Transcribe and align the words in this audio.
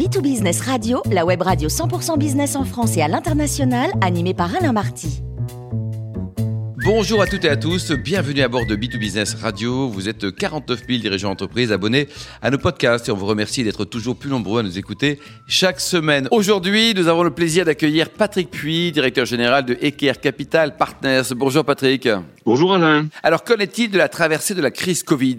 B2Business 0.00 0.62
Radio, 0.62 1.02
la 1.12 1.26
web 1.26 1.42
radio 1.42 1.68
100% 1.68 2.16
business 2.16 2.56
en 2.56 2.64
France 2.64 2.96
et 2.96 3.02
à 3.02 3.08
l'international, 3.08 3.90
animée 4.00 4.32
par 4.32 4.56
Alain 4.56 4.72
Marty. 4.72 5.20
Bonjour 6.82 7.20
à 7.20 7.26
toutes 7.26 7.44
et 7.44 7.50
à 7.50 7.58
tous, 7.58 7.92
bienvenue 7.92 8.40
à 8.40 8.48
bord 8.48 8.64
de 8.64 8.74
B2Business 8.74 9.36
Radio. 9.38 9.88
Vous 9.88 10.08
êtes 10.08 10.34
49 10.34 10.84
000 10.88 11.00
dirigeants 11.00 11.28
d'entreprise 11.28 11.70
abonnés 11.70 12.08
à 12.40 12.50
nos 12.50 12.56
podcasts 12.56 13.08
et 13.08 13.12
on 13.12 13.16
vous 13.16 13.26
remercie 13.26 13.62
d'être 13.62 13.84
toujours 13.84 14.16
plus 14.16 14.30
nombreux 14.30 14.60
à 14.60 14.62
nous 14.62 14.78
écouter 14.78 15.20
chaque 15.46 15.78
semaine. 15.78 16.28
Aujourd'hui, 16.30 16.94
nous 16.94 17.06
avons 17.06 17.22
le 17.22 17.32
plaisir 17.32 17.66
d'accueillir 17.66 18.08
Patrick 18.08 18.50
Puy, 18.50 18.92
directeur 18.92 19.26
général 19.26 19.66
de 19.66 19.76
Eker 19.82 20.18
Capital 20.18 20.78
Partners. 20.78 21.34
Bonjour 21.36 21.62
Patrick. 21.62 22.08
Bonjour 22.46 22.72
Alain. 22.74 23.06
Alors 23.22 23.44
qu'en 23.44 23.56
est-il 23.56 23.90
de 23.90 23.98
la 23.98 24.08
traversée 24.08 24.54
de 24.54 24.62
la 24.62 24.70
crise 24.70 25.02
Covid? 25.02 25.36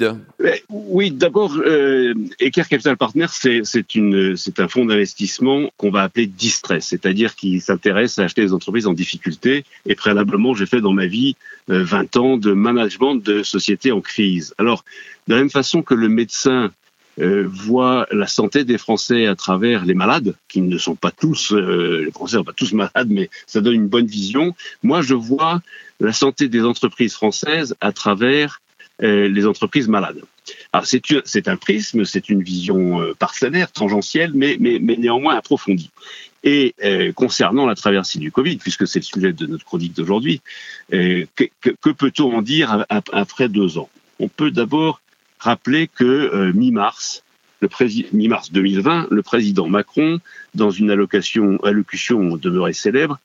Oui, 0.70 1.12
d'abord, 1.12 1.56
euh, 1.58 2.14
Eker 2.40 2.68
Capital 2.68 2.98
Partners, 2.98 3.28
c'est 3.32 4.60
un 4.60 4.68
fonds 4.68 4.86
d'investissement 4.86 5.70
qu'on 5.78 5.92
va 5.92 6.04
appeler 6.04 6.26
distress, 6.28 6.88
c'est-à-dire 6.88 7.36
qui 7.36 7.60
s'intéresse 7.60 8.20
à 8.20 8.24
acheter 8.24 8.42
des 8.42 8.54
entreprises 8.54 8.88
en 8.88 8.94
difficulté. 8.94 9.66
Et 9.86 9.96
préalablement, 9.96 10.54
j'ai 10.54 10.66
fait 10.66 10.82
dans 10.82 10.94
ma 10.94 11.06
vie 11.06 11.36
20 11.68 12.16
euh, 12.16 12.20
ans 12.20 12.38
de 12.38 12.54
management 12.54 13.16
de 13.16 13.44
sociétés 13.44 13.92
en 13.92 14.02
crise. 14.02 14.54
Alors, 14.58 14.84
de 15.28 15.34
la 15.36 15.40
même 15.40 15.50
façon 15.50 15.82
que 15.82 15.94
le 15.94 16.10
médecin 16.10 16.72
euh, 17.20 17.48
voit 17.48 18.08
la 18.12 18.28
santé 18.28 18.64
des 18.64 18.78
Français 18.78 19.28
à 19.28 19.36
travers 19.36 19.86
les 19.86 19.94
malades, 19.94 20.36
qui 20.48 20.62
ne 20.62 20.78
sont 20.78 20.96
pas 20.96 21.12
tous, 21.12 21.54
euh, 21.54 22.04
les 22.06 22.12
Français 22.12 22.38
ne 22.38 22.42
sont 22.42 22.46
pas 22.46 22.54
tous 22.54 22.74
malades, 22.74 23.10
mais 23.10 23.30
ça 23.48 23.62
donne 23.62 23.76
une 23.76 23.88
bonne 23.88 24.08
vision. 24.08 24.56
Moi, 24.84 25.02
je 25.02 25.14
vois 25.14 25.62
la 26.00 26.14
santé 26.14 26.48
des 26.48 26.64
entreprises 26.64 27.14
françaises 27.14 27.76
à 27.82 27.92
travers 27.92 28.62
les 29.04 29.48
entreprises 29.48 29.88
malades. 29.88 30.22
Alors 30.74 30.86
c'est 30.86 31.48
un 31.48 31.58
prisme, 31.58 32.06
c'est 32.06 32.30
une 32.30 32.44
vision 32.44 33.02
parcellaire, 33.20 33.72
tangentielle, 33.72 34.32
mais, 34.34 34.58
néanmoins 34.58 35.36
approfondie. 35.36 35.92
Et 36.44 36.74
euh, 36.84 37.12
concernant 37.12 37.68
la 37.68 37.76
traversée 37.76 38.18
du 38.18 38.32
Covid, 38.32 38.58
puisque 38.58 38.88
c'est 38.88 39.00
le 39.00 39.04
sujet 39.06 39.34
de 39.34 39.46
notre 39.46 39.64
chronique 39.64 39.96
d'aujourd'hui, 39.96 40.42
euh, 40.94 41.26
que, 41.36 41.90
peut-on 41.92 42.38
en 42.38 42.42
dire 42.42 42.86
après 42.90 43.48
deux 43.48 43.78
ans? 43.78 43.90
On 44.20 44.28
peut 44.28 44.50
d'abord 44.50 45.02
rappeler 45.40 45.88
que 45.88 46.04
euh, 46.04 46.52
mi-mars, 46.54 47.24
mi-mars 48.12 48.52
2020, 48.52 49.08
le 49.12 49.22
président 49.22 49.68
Macron, 49.68 50.20
dans 50.56 50.72
une 50.72 50.90
allocution 50.90 52.38
demeurée 52.38 52.74
célèbre, 52.74 53.20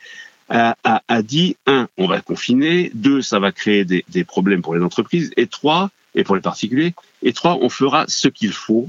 a, 0.49 1.23
dit 1.23 1.57
un, 1.67 1.89
on 1.97 2.07
va 2.07 2.21
confiner, 2.21 2.93
deux, 2.95 3.21
ça 3.21 3.41
va 3.41 3.51
créer 3.51 3.85
des 3.85 4.25
problèmes 4.25 4.63
pour 4.63 4.77
les 4.77 4.83
entreprises, 4.83 5.33
et 5.37 5.47
trois, 5.47 5.91
et 6.17 6.25
pour 6.25 6.35
les 6.35 6.43
particuliers, 6.43 6.95
et 7.23 7.33
trois, 7.33 7.59
on 7.61 7.69
fera 7.69 8.05
ce 8.09 8.29
qu'il 8.29 8.53
faut 8.53 8.89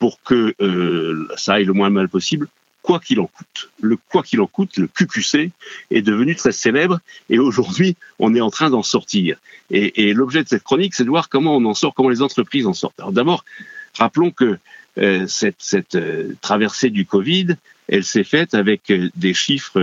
pour 0.00 0.20
que 0.22 0.54
euh, 0.60 1.28
ça 1.36 1.54
aille 1.54 1.64
le 1.64 1.72
moins 1.72 1.90
mal 1.90 2.08
possible 2.08 2.48
quoi 2.82 2.98
qu'il 3.00 3.20
en 3.20 3.26
coûte. 3.26 3.70
Le 3.80 3.96
quoi 3.96 4.22
qu'il 4.22 4.40
en 4.40 4.46
coûte, 4.46 4.76
le 4.76 4.88
QQC, 4.88 5.50
est 5.90 6.02
devenu 6.02 6.36
très 6.36 6.52
célèbre 6.52 7.00
et 7.30 7.38
aujourd'hui, 7.38 7.96
on 8.18 8.34
est 8.34 8.40
en 8.40 8.50
train 8.50 8.70
d'en 8.70 8.82
sortir. 8.82 9.38
Et, 9.70 10.12
l'objet 10.12 10.42
de 10.42 10.48
cette 10.48 10.64
chronique, 10.64 10.94
c'est 10.94 11.04
de 11.04 11.08
voir 11.08 11.28
comment 11.30 11.56
on 11.56 11.64
en 11.64 11.74
sort, 11.74 11.94
comment 11.94 12.10
les 12.10 12.20
entreprises 12.20 12.66
en 12.66 12.74
sortent. 12.74 12.98
Alors 13.00 13.12
d'abord, 13.12 13.44
rappelons 13.94 14.30
que 14.30 14.58
euh, 14.98 15.26
cette, 15.26 15.94
euh, 15.94 16.34
traversée 16.42 16.90
du 16.90 17.06
Covid, 17.06 17.56
elle 17.88 18.04
s'est 18.04 18.24
faite 18.24 18.52
avec 18.52 18.90
euh, 18.90 19.08
des 19.16 19.32
chiffres 19.32 19.80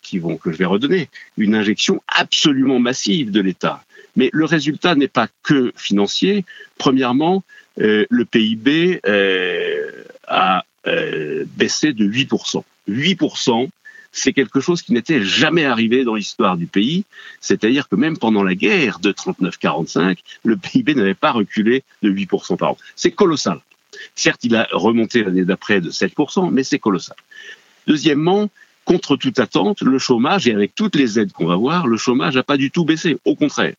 qui 0.00 0.18
vont 0.18 0.38
que 0.38 0.50
je 0.50 0.56
vais 0.56 0.64
redonner, 0.64 1.10
une 1.36 1.54
injection 1.54 2.02
absolument 2.08 2.78
massive 2.78 3.30
de 3.30 3.40
l'État. 3.40 3.84
Mais 4.18 4.28
le 4.34 4.44
résultat 4.44 4.94
n'est 4.94 5.08
pas 5.08 5.28
que 5.42 5.72
financier. 5.76 6.44
Premièrement, 6.76 7.42
le 7.76 8.24
PIB 8.24 9.00
a 10.26 10.64
euh, 10.88 11.44
baissé 11.56 11.92
de 11.92 12.06
8%. 12.06 12.62
8%, 12.88 13.68
c'est 14.12 14.32
quelque 14.32 14.60
chose 14.60 14.80
qui 14.80 14.92
n'était 14.92 15.22
jamais 15.22 15.64
arrivé 15.64 16.04
dans 16.04 16.14
l'histoire 16.14 16.56
du 16.56 16.66
pays. 16.66 17.04
C'est-à-dire 17.40 17.88
que 17.88 17.96
même 17.96 18.16
pendant 18.16 18.42
la 18.42 18.54
guerre 18.54 18.98
de 19.00 19.12
39-45, 19.12 20.18
le 20.44 20.56
PIB 20.56 20.94
n'avait 20.94 21.14
pas 21.14 21.32
reculé 21.32 21.82
de 22.02 22.10
8% 22.10 22.56
par 22.56 22.70
an. 22.70 22.78
C'est 22.96 23.10
colossal. 23.10 23.60
Certes, 24.14 24.44
il 24.44 24.54
a 24.54 24.68
remonté 24.72 25.24
l'année 25.24 25.44
d'après 25.44 25.80
de 25.80 25.90
7%, 25.90 26.50
mais 26.52 26.62
c'est 26.62 26.78
colossal. 26.78 27.16
Deuxièmement, 27.86 28.48
contre 28.84 29.16
toute 29.16 29.40
attente, 29.40 29.82
le 29.82 29.98
chômage, 29.98 30.46
et 30.46 30.54
avec 30.54 30.74
toutes 30.74 30.96
les 30.96 31.18
aides 31.18 31.32
qu'on 31.32 31.46
va 31.46 31.56
voir, 31.56 31.86
le 31.86 31.96
chômage 31.96 32.36
n'a 32.36 32.42
pas 32.42 32.56
du 32.56 32.70
tout 32.70 32.84
baissé. 32.84 33.18
Au 33.24 33.34
contraire. 33.34 33.74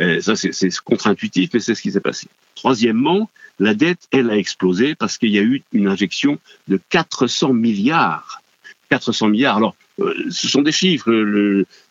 Euh, 0.00 0.20
ça, 0.20 0.36
c'est 0.36 0.76
contre-intuitif, 0.78 1.50
mais 1.54 1.60
c'est 1.60 1.74
ce 1.74 1.82
qui 1.82 1.92
s'est 1.92 2.00
passé. 2.00 2.28
Troisièmement, 2.54 3.30
la 3.58 3.74
dette, 3.74 4.08
elle 4.10 4.30
a 4.30 4.36
explosé 4.36 4.94
parce 4.94 5.18
qu'il 5.18 5.30
y 5.30 5.38
a 5.38 5.42
eu 5.42 5.62
une 5.72 5.88
injection 5.88 6.38
de 6.68 6.80
400 6.90 7.52
milliards. 7.52 8.42
400 8.90 9.28
milliards. 9.28 9.56
Alors, 9.56 9.76
euh, 10.00 10.14
ce 10.30 10.48
sont 10.48 10.62
des 10.62 10.72
chiffres, 10.72 11.10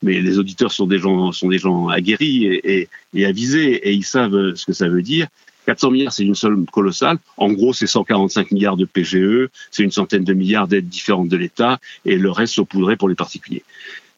mais 0.01 0.21
les 0.21 0.39
auditeurs 0.39 0.71
sont 0.71 0.87
des 0.87 0.99
gens, 0.99 1.31
aguerris 1.87 2.45
et, 2.45 2.89
et, 3.13 3.25
avisés 3.25 3.75
et 3.87 3.93
ils 3.93 4.03
savent 4.03 4.55
ce 4.55 4.65
que 4.65 4.73
ça 4.73 4.89
veut 4.89 5.01
dire. 5.01 5.27
400 5.65 5.91
milliards, 5.91 6.13
c'est 6.13 6.23
une 6.23 6.35
somme 6.35 6.65
colossale. 6.65 7.17
En 7.37 7.51
gros, 7.51 7.73
c'est 7.73 7.87
145 7.87 8.51
milliards 8.51 8.77
de 8.77 8.85
PGE, 8.85 9.49
c'est 9.71 9.83
une 9.83 9.91
centaine 9.91 10.23
de 10.23 10.33
milliards 10.33 10.67
d'aides 10.67 10.89
différentes 10.89 11.29
de 11.29 11.37
l'État, 11.37 11.79
et 12.05 12.17
le 12.17 12.31
reste 12.31 12.55
saupoudré 12.55 12.97
pour 12.97 13.09
les 13.09 13.15
particuliers. 13.15 13.63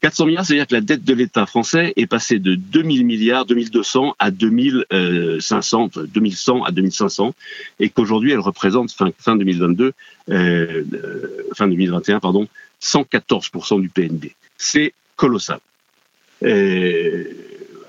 400 0.06 0.28
milliards, 0.28 0.46
c'est-à-dire 0.46 0.68
que 0.68 0.76
la 0.76 0.82
dette 0.82 1.04
de 1.04 1.14
l'État 1.16 1.48
français 1.48 1.92
est 1.96 2.06
passée 2.06 2.38
de 2.38 2.54
2000 2.54 3.08
milliards, 3.08 3.48
2200 3.48 4.16
à 4.20 4.30
2500, 4.30 5.90
2100 6.14 6.64
à 6.64 6.70
2500, 6.70 7.34
et 7.80 7.90
qu'aujourd'hui 7.90 8.32
elle 8.32 8.40
représente 8.40 8.92
fin, 8.92 9.10
fin 9.18 9.36
2022, 9.36 9.94
euh, 10.30 10.84
fin 11.56 11.68
2021, 11.68 12.20
pardon, 12.20 12.48
114% 12.84 13.82
du 13.82 13.90
PNB. 13.90 14.26
C'est 14.60 14.94
colossal. 15.16 15.58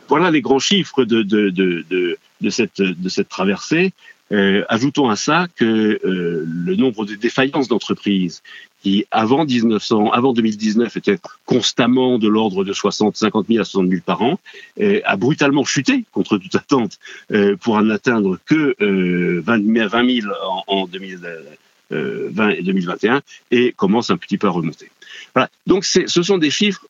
voilà 0.09 0.31
les 0.31 0.41
grands 0.41 0.59
chiffres 0.59 1.04
de, 1.04 1.21
de, 1.21 1.50
de, 1.50 2.50
cette, 2.50 2.81
de 2.81 3.09
cette 3.10 3.28
traversée. 3.28 3.93
Euh, 4.32 4.64
ajoutons 4.69 5.09
à 5.09 5.16
ça 5.16 5.47
que 5.54 5.64
euh, 5.64 6.44
le 6.47 6.76
nombre 6.76 7.04
de 7.04 7.14
défaillances 7.14 7.69
d'entreprises 7.69 8.42
qui 8.82 9.04
avant 9.10 9.44
1900, 9.44 10.10
avant 10.10 10.32
2019 10.32 10.97
était 10.97 11.19
constamment 11.44 12.19
de 12.19 12.28
l'ordre 12.28 12.65
de 12.65 12.72
60, 12.72 13.16
50 13.16 13.47
000 13.48 13.60
à 13.60 13.65
60 13.65 13.91
000 13.91 14.03
par 14.04 14.22
an, 14.22 14.38
euh, 14.81 15.00
a 15.04 15.16
brutalement 15.16 15.65
chuté 15.65 16.04
contre 16.12 16.38
toute 16.38 16.54
attente 16.54 16.98
euh, 17.32 17.56
pour 17.56 17.75
en 17.75 17.91
atteindre 17.91 18.38
que 18.47 18.76
euh, 18.81 19.42
20, 19.44 19.88
20 19.88 20.20
000 20.22 20.32
en, 20.47 20.62
en 20.66 20.86
2020 20.86 22.48
et 22.50 22.62
2021 22.62 23.22
et 23.50 23.72
commence 23.72 24.10
un 24.10 24.16
petit 24.16 24.38
peu 24.38 24.47
à 24.47 24.50
remonter. 24.50 24.91
Voilà. 25.34 25.50
Donc 25.66 25.84
ce 25.84 26.22
sont 26.22 26.38
des 26.38 26.50
chiffres 26.50 26.86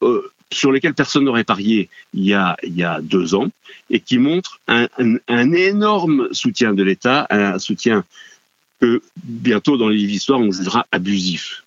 sur 0.52 0.72
lesquels 0.72 0.94
personne 0.94 1.24
n'aurait 1.24 1.44
parié 1.44 1.88
il 2.14 2.24
y, 2.24 2.34
a, 2.34 2.56
il 2.62 2.76
y 2.76 2.84
a 2.84 3.00
deux 3.00 3.34
ans 3.34 3.48
et 3.90 4.00
qui 4.00 4.18
montrent 4.18 4.60
un, 4.68 4.88
un, 4.98 5.16
un 5.28 5.52
énorme 5.52 6.28
soutien 6.32 6.72
de 6.74 6.82
l'État, 6.82 7.26
un 7.30 7.58
soutien 7.58 8.04
que 8.80 9.02
bientôt 9.24 9.76
dans 9.76 9.88
les 9.88 10.00
histoires 10.00 10.40
on 10.40 10.50
jugera 10.50 10.86
abusif. 10.92 11.64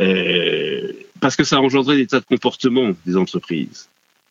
Euh, 0.00 0.92
parce 1.20 1.36
que 1.36 1.44
ça 1.44 1.56
a 1.56 1.60
engendré 1.60 1.96
des 1.96 2.06
tas 2.06 2.20
de 2.20 2.24
comportements 2.24 2.92
des 3.06 3.16
entreprises. 3.16 3.88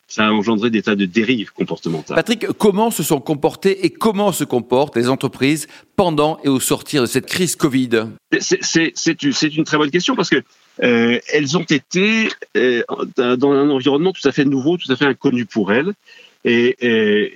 Ça 0.08 0.26
a 0.26 0.30
engendré 0.30 0.68
des 0.68 0.82
tas 0.82 0.94
de 0.94 1.06
dérives 1.06 1.52
comportementales. 1.52 2.16
Patrick, 2.16 2.46
comment 2.58 2.90
se 2.90 3.02
sont 3.02 3.20
comportées 3.20 3.86
et 3.86 3.90
comment 3.90 4.30
se 4.32 4.44
comportent 4.44 4.96
les 4.96 5.08
entreprises 5.08 5.68
pendant 5.96 6.38
et 6.44 6.48
au 6.48 6.60
sortir 6.60 7.00
de 7.00 7.06
cette 7.06 7.24
crise 7.24 7.56
Covid? 7.56 8.08
C'est 8.38 9.22
une 9.22 9.64
très 9.64 9.78
bonne 9.78 9.90
question 9.90 10.14
parce 10.14 10.28
que 10.28 10.42
euh, 10.82 11.18
elles 11.32 11.56
ont 11.56 11.62
été 11.62 12.28
euh, 12.56 12.82
dans 13.16 13.52
un 13.52 13.70
environnement 13.70 14.12
tout 14.12 14.26
à 14.26 14.32
fait 14.32 14.44
nouveau, 14.44 14.76
tout 14.76 14.90
à 14.90 14.96
fait 14.96 15.06
inconnu 15.06 15.44
pour 15.44 15.72
elles. 15.72 15.92
Et, 16.44 16.76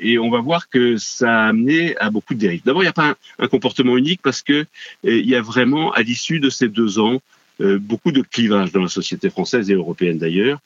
et, 0.02 0.18
on 0.18 0.30
va 0.30 0.40
voir 0.40 0.68
que 0.68 0.96
ça 0.96 1.44
a 1.44 1.48
amené 1.48 1.96
à 1.98 2.10
beaucoup 2.10 2.34
de 2.34 2.40
dérives. 2.40 2.62
D'abord, 2.64 2.82
il 2.82 2.86
n'y 2.86 2.90
a 2.90 2.92
pas 2.92 3.10
un, 3.10 3.16
un, 3.38 3.46
comportement 3.46 3.96
unique 3.96 4.20
parce 4.20 4.42
que 4.42 4.52
euh, 4.52 4.64
il 5.04 5.28
y 5.28 5.36
a 5.36 5.42
vraiment, 5.42 5.92
à 5.92 6.02
l'issue 6.02 6.40
de 6.40 6.50
ces 6.50 6.68
deux 6.68 6.98
ans, 6.98 7.20
euh, 7.60 7.78
beaucoup 7.78 8.12
de 8.12 8.20
clivages 8.20 8.72
dans 8.72 8.82
la 8.82 8.88
société 8.88 9.30
française 9.30 9.70
et 9.70 9.74
européenne 9.74 10.18
d'ailleurs. 10.18 10.58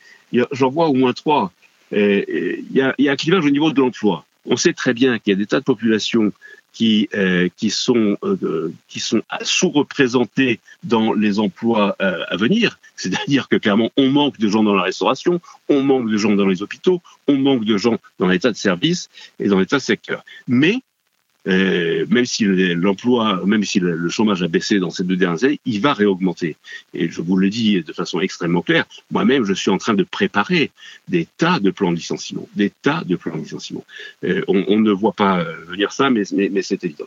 J'en 0.52 0.70
vois 0.70 0.88
au 0.88 0.94
moins 0.94 1.12
trois. 1.12 1.52
Euh, 1.92 2.24
il 2.28 2.76
y, 2.76 2.80
a, 2.80 2.94
il 2.98 3.04
y 3.04 3.08
a 3.08 3.12
un 3.12 3.16
clivage 3.16 3.44
au 3.44 3.50
niveau 3.50 3.72
de 3.72 3.80
l'emploi. 3.80 4.24
On 4.46 4.56
sait 4.56 4.72
très 4.72 4.94
bien 4.94 5.18
qu'il 5.18 5.32
y 5.32 5.34
a 5.34 5.38
des 5.38 5.46
tas 5.46 5.60
de 5.60 5.64
populations 5.64 6.32
qui, 6.72 7.08
euh, 7.14 7.48
euh, 7.58 8.72
sont 8.98 9.22
sous-représentées 9.42 10.60
dans 10.84 11.12
les 11.12 11.38
emplois 11.38 11.96
euh, 12.00 12.24
à 12.28 12.36
venir. 12.36 12.78
C'est-à-dire 12.96 13.48
que 13.48 13.56
clairement, 13.56 13.90
on 13.96 14.08
manque 14.08 14.38
de 14.38 14.48
gens 14.48 14.62
dans 14.62 14.74
la 14.74 14.82
restauration, 14.82 15.40
on 15.68 15.82
manque 15.82 16.10
de 16.10 16.16
gens 16.16 16.32
dans 16.32 16.46
les 16.46 16.62
hôpitaux, 16.62 17.02
on 17.26 17.36
manque 17.36 17.64
de 17.64 17.76
gens 17.76 17.98
dans 18.18 18.28
l'état 18.28 18.50
de 18.50 18.56
service 18.56 19.08
et 19.38 19.48
dans 19.48 19.58
l'état 19.58 19.76
de 19.76 19.82
secteur. 19.82 20.24
Mais 20.46 20.76
euh, 21.48 22.06
même 22.08 22.24
si 22.24 22.44
l'emploi, 22.44 23.42
même 23.46 23.64
si 23.64 23.80
le 23.80 24.08
chômage 24.08 24.42
a 24.42 24.48
baissé 24.48 24.78
dans 24.78 24.90
ces 24.90 25.04
deux 25.04 25.16
dernières 25.16 25.44
années, 25.44 25.60
il 25.64 25.80
va 25.80 25.92
réaugmenter. 25.92 26.56
Et 26.94 27.10
je 27.10 27.20
vous 27.20 27.36
le 27.36 27.48
dis 27.48 27.82
de 27.82 27.92
façon 27.92 28.20
extrêmement 28.20 28.62
claire, 28.62 28.84
moi-même, 29.10 29.44
je 29.44 29.54
suis 29.54 29.70
en 29.70 29.78
train 29.78 29.94
de 29.94 30.04
préparer 30.04 30.70
des 31.08 31.26
tas 31.38 31.60
de 31.60 31.70
plans 31.70 31.92
de 31.92 31.96
licenciement, 31.96 32.48
des 32.54 32.70
tas 32.82 33.02
de 33.04 33.16
plans 33.16 33.36
de 33.36 33.42
licenciement. 33.42 33.84
Euh, 34.24 34.42
on, 34.48 34.64
on, 34.68 34.80
ne 34.80 34.92
voit 34.92 35.12
pas 35.12 35.44
venir 35.68 35.92
ça, 35.92 36.10
mais, 36.10 36.22
mais, 36.32 36.48
mais 36.50 36.62
c'est 36.62 36.84
évident. 36.84 37.06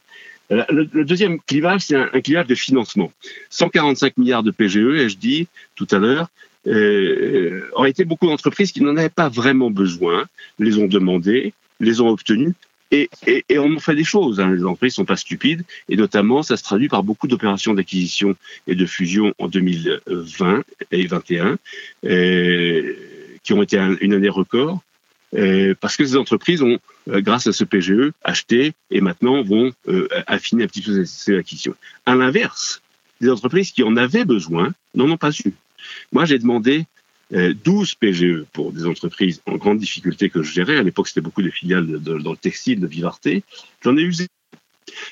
Le, 0.49 1.03
deuxième 1.05 1.39
clivage, 1.39 1.81
c'est 1.81 1.95
un, 1.95 2.21
clivage 2.21 2.47
de 2.47 2.55
financement. 2.55 3.11
145 3.49 4.17
milliards 4.17 4.43
de 4.43 4.51
PGE, 4.51 4.77
ai-je 4.77 5.17
dit 5.17 5.47
tout 5.75 5.87
à 5.91 5.99
l'heure, 5.99 6.27
euh, 6.67 7.69
auraient 7.73 7.89
été 7.89 8.05
beaucoup 8.05 8.27
d'entreprises 8.27 8.71
qui 8.71 8.81
n'en 8.81 8.95
avaient 8.95 9.09
pas 9.09 9.29
vraiment 9.29 9.71
besoin, 9.71 10.25
les 10.59 10.77
ont 10.77 10.87
demandées, 10.87 11.53
les 11.79 12.01
ont 12.01 12.09
obtenues, 12.09 12.53
et, 12.93 13.09
et, 13.25 13.43
et, 13.49 13.59
on 13.59 13.79
fait 13.79 13.95
des 13.95 14.03
choses. 14.03 14.39
Hein. 14.39 14.53
Les 14.53 14.63
entreprises 14.63 14.93
sont 14.93 15.05
pas 15.05 15.17
stupides, 15.17 15.63
et 15.89 15.95
notamment, 15.97 16.43
ça 16.43 16.57
se 16.57 16.63
traduit 16.63 16.89
par 16.89 17.03
beaucoup 17.03 17.27
d'opérations 17.27 17.73
d'acquisition 17.73 18.35
et 18.67 18.75
de 18.75 18.85
fusion 18.85 19.33
en 19.39 19.47
2020 19.47 20.63
et 20.91 21.07
2021, 21.07 21.57
euh, 22.05 22.93
qui 23.43 23.53
ont 23.53 23.63
été 23.63 23.77
une 24.01 24.13
année 24.13 24.29
record. 24.29 24.81
Euh, 25.35 25.73
parce 25.79 25.97
que 25.97 26.05
ces 26.05 26.15
entreprises 26.15 26.61
ont, 26.61 26.77
euh, 27.09 27.21
grâce 27.21 27.47
à 27.47 27.53
ce 27.53 27.63
PGE, 27.63 28.11
acheté 28.23 28.73
et 28.91 29.01
maintenant 29.01 29.41
vont 29.41 29.71
euh, 29.87 30.07
affiner 30.27 30.65
un 30.65 30.67
petit 30.67 30.81
peu 30.81 31.05
ces 31.05 31.35
acquisitions. 31.35 31.73
À 32.05 32.13
l'inverse, 32.13 32.81
des 33.19 33.29
entreprises 33.29 33.71
qui 33.71 33.83
en 33.83 33.97
avaient 33.97 34.25
besoin 34.25 34.73
n'en 34.93 35.09
ont 35.09 35.17
pas 35.17 35.31
eu. 35.31 35.53
Moi, 36.11 36.25
j'ai 36.25 36.37
demandé 36.37 36.85
12 37.33 37.95
PGE 37.95 38.45
pour 38.53 38.71
des 38.71 38.85
entreprises 38.85 39.41
en 39.47 39.57
grande 39.57 39.79
difficulté 39.79 40.29
que 40.29 40.43
je 40.43 40.51
gérais. 40.51 40.77
À 40.77 40.83
l'époque, 40.83 41.07
c'était 41.07 41.21
beaucoup 41.21 41.41
des 41.41 41.51
filiales 41.51 41.87
dans 41.99 42.31
le 42.31 42.37
textile 42.37 42.79
de 42.79 42.87
Vivarté. 42.87 43.43
J'en 43.81 43.97
ai 43.97 44.01
eu 44.01 44.13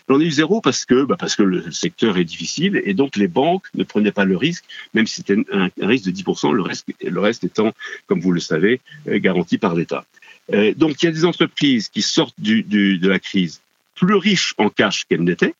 J'en 0.07 0.19
ai 0.19 0.25
eu 0.25 0.31
zéro 0.31 0.62
parce 0.62 0.85
que, 0.85 1.06
bah 1.06 1.15
parce 1.18 1.35
que 1.35 1.44
le 1.44 1.71
secteur 1.71 2.18
est 2.18 2.23
difficile 2.23 2.81
et 2.85 2.94
donc 2.94 3.15
les 3.15 3.27
banques 3.27 3.65
ne 3.73 3.83
prenaient 3.83 4.12
pas 4.12 4.25
le 4.25 4.38
risque, 4.38 4.65
même 4.94 5.07
si 5.07 5.15
c'était 5.15 5.38
un, 5.51 5.69
risque 5.81 6.06
de 6.06 6.12
10%, 6.12 6.53
le 6.53 7.19
reste, 7.19 7.44
étant, 7.44 7.73
comme 8.07 8.19
vous 8.19 8.31
le 8.31 8.39
savez, 8.39 8.81
euh, 9.07 9.19
garanti 9.19 9.57
par 9.57 9.75
l'État. 9.75 10.06
Euh, 10.53 10.73
donc 10.75 11.01
il 11.01 11.06
y 11.06 11.09
a 11.09 11.12
des 11.12 11.25
entreprises 11.25 11.89
qui 11.89 12.01
sortent 12.01 12.39
de 12.39 13.07
la 13.07 13.19
crise 13.19 13.62
plus 13.95 14.15
riches 14.15 14.53
en 14.57 14.69
cash 14.69 15.06
qu'elles 15.06 15.23
n'étaient 15.23 15.53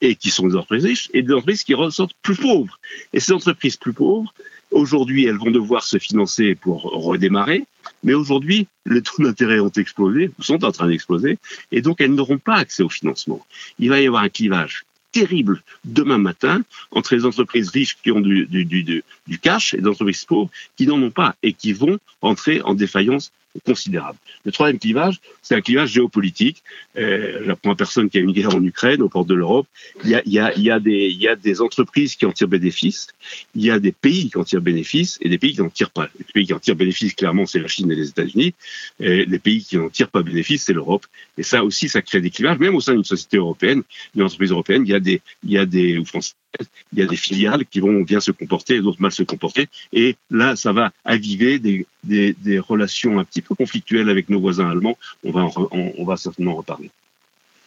et 0.00 0.16
qui 0.16 0.30
sont 0.30 0.46
des 0.46 0.54
entreprises 0.54 0.84
riches 0.84 1.10
et 1.14 1.22
des 1.22 1.32
entreprises 1.32 1.64
qui 1.64 1.74
ressortent 1.74 2.16
plus 2.22 2.36
pauvres. 2.36 2.78
Et 3.12 3.20
ces 3.20 3.32
entreprises 3.32 3.76
plus 3.76 3.92
pauvres, 3.92 4.32
Aujourd'hui, 4.74 5.24
elles 5.26 5.38
vont 5.38 5.52
devoir 5.52 5.84
se 5.84 5.98
financer 5.98 6.56
pour 6.56 6.82
redémarrer, 6.82 7.62
mais 8.02 8.12
aujourd'hui, 8.12 8.66
les 8.86 9.02
taux 9.02 9.22
d'intérêt 9.22 9.60
ont 9.60 9.70
explosé, 9.70 10.32
sont 10.40 10.64
en 10.64 10.72
train 10.72 10.88
d'exploser, 10.88 11.38
et 11.70 11.80
donc 11.80 12.00
elles 12.00 12.12
n'auront 12.12 12.38
pas 12.38 12.56
accès 12.56 12.82
au 12.82 12.88
financement. 12.88 13.46
Il 13.78 13.90
va 13.90 14.00
y 14.00 14.06
avoir 14.08 14.24
un 14.24 14.28
clivage 14.28 14.84
terrible 15.12 15.62
demain 15.84 16.18
matin 16.18 16.62
entre 16.90 17.14
les 17.14 17.24
entreprises 17.24 17.70
riches 17.70 17.96
qui 18.02 18.10
ont 18.10 18.20
du, 18.20 18.46
du, 18.46 19.38
cash 19.40 19.74
et 19.74 19.76
les 19.76 19.86
entreprises 19.86 20.24
pauvres 20.24 20.50
qui 20.76 20.88
n'en 20.88 21.00
ont 21.00 21.12
pas 21.12 21.36
et 21.44 21.52
qui 21.52 21.72
vont 21.72 22.00
entrer 22.20 22.60
en 22.62 22.74
défaillance 22.74 23.30
considérable. 23.60 24.18
Le 24.44 24.52
troisième 24.52 24.78
clivage, 24.78 25.20
c'est 25.42 25.54
un 25.54 25.60
clivage 25.60 25.90
géopolitique. 25.90 26.62
Euh, 26.96 27.42
J'apprends 27.46 27.72
à 27.72 27.76
personne 27.76 28.10
qu'il 28.10 28.20
y 28.20 28.24
a 28.24 28.26
une 28.26 28.32
guerre 28.32 28.54
en 28.54 28.62
Ukraine, 28.62 29.02
aux 29.02 29.08
portes 29.08 29.28
de 29.28 29.34
l'Europe. 29.34 29.66
Il 30.04 30.10
y, 30.10 30.14
a, 30.14 30.22
y 30.26 30.38
a, 30.38 30.56
y 30.58 30.70
a 30.70 30.80
des, 30.80 31.10
y 31.10 31.28
a 31.28 31.36
des 31.36 31.60
entreprises 31.60 32.16
qui 32.16 32.26
en 32.26 32.32
tirent 32.32 32.48
bénéfice, 32.48 33.08
il 33.54 33.64
y 33.64 33.70
a 33.70 33.78
des 33.78 33.92
pays 33.92 34.30
qui 34.30 34.38
en 34.38 34.44
tirent 34.44 34.60
bénéfice 34.60 35.18
et 35.20 35.28
des 35.28 35.38
pays 35.38 35.54
qui 35.54 35.60
n'en 35.60 35.70
tirent 35.70 35.90
pas. 35.90 36.08
Les 36.18 36.24
pays 36.32 36.46
qui 36.46 36.54
en 36.54 36.58
tirent 36.58 36.76
bénéfice, 36.76 37.14
clairement, 37.14 37.46
c'est 37.46 37.60
la 37.60 37.68
Chine 37.68 37.90
et 37.90 37.94
les 37.94 38.08
États-Unis. 38.08 38.54
Les 38.98 39.38
pays 39.38 39.62
qui 39.64 39.76
n'en 39.76 39.88
tirent 39.88 40.10
pas 40.10 40.22
bénéfice, 40.22 40.64
c'est 40.64 40.72
l'Europe. 40.72 41.06
Et 41.38 41.42
ça 41.42 41.64
aussi, 41.64 41.88
ça 41.88 42.02
crée 42.02 42.20
des 42.20 42.30
clivages, 42.30 42.58
même 42.58 42.74
au 42.74 42.80
sein 42.80 42.94
d'une 42.94 43.04
société 43.04 43.36
européenne, 43.36 43.82
d'une 44.14 44.24
entreprise 44.24 44.50
européenne, 44.50 44.82
il 44.84 44.90
y 44.90 44.94
a 44.94 45.00
des, 45.00 45.20
y 45.44 45.58
a 45.58 45.66
des, 45.66 45.98
ou 45.98 46.04
il 46.92 46.98
y 46.98 47.02
a 47.02 47.06
des 47.06 47.16
filiales 47.16 47.64
qui 47.66 47.80
vont 47.80 48.02
bien 48.02 48.20
se 48.20 48.30
comporter 48.30 48.76
et 48.76 48.80
d'autres 48.80 49.00
mal 49.00 49.12
se 49.12 49.22
comporter. 49.22 49.68
Et 49.92 50.16
là, 50.30 50.56
ça 50.56 50.72
va 50.72 50.92
aviver 51.04 51.58
des, 51.58 51.86
des, 52.04 52.58
relations 52.58 53.18
un 53.18 53.24
petit 53.24 53.42
peu 53.44 53.54
conflictuelles 53.54 54.08
avec 54.08 54.28
nos 54.28 54.40
voisins 54.40 54.68
allemands. 54.68 54.98
On 55.24 56.04
va, 56.04 56.16
certainement 56.16 56.52
en 56.52 56.56
reparler. 56.56 56.90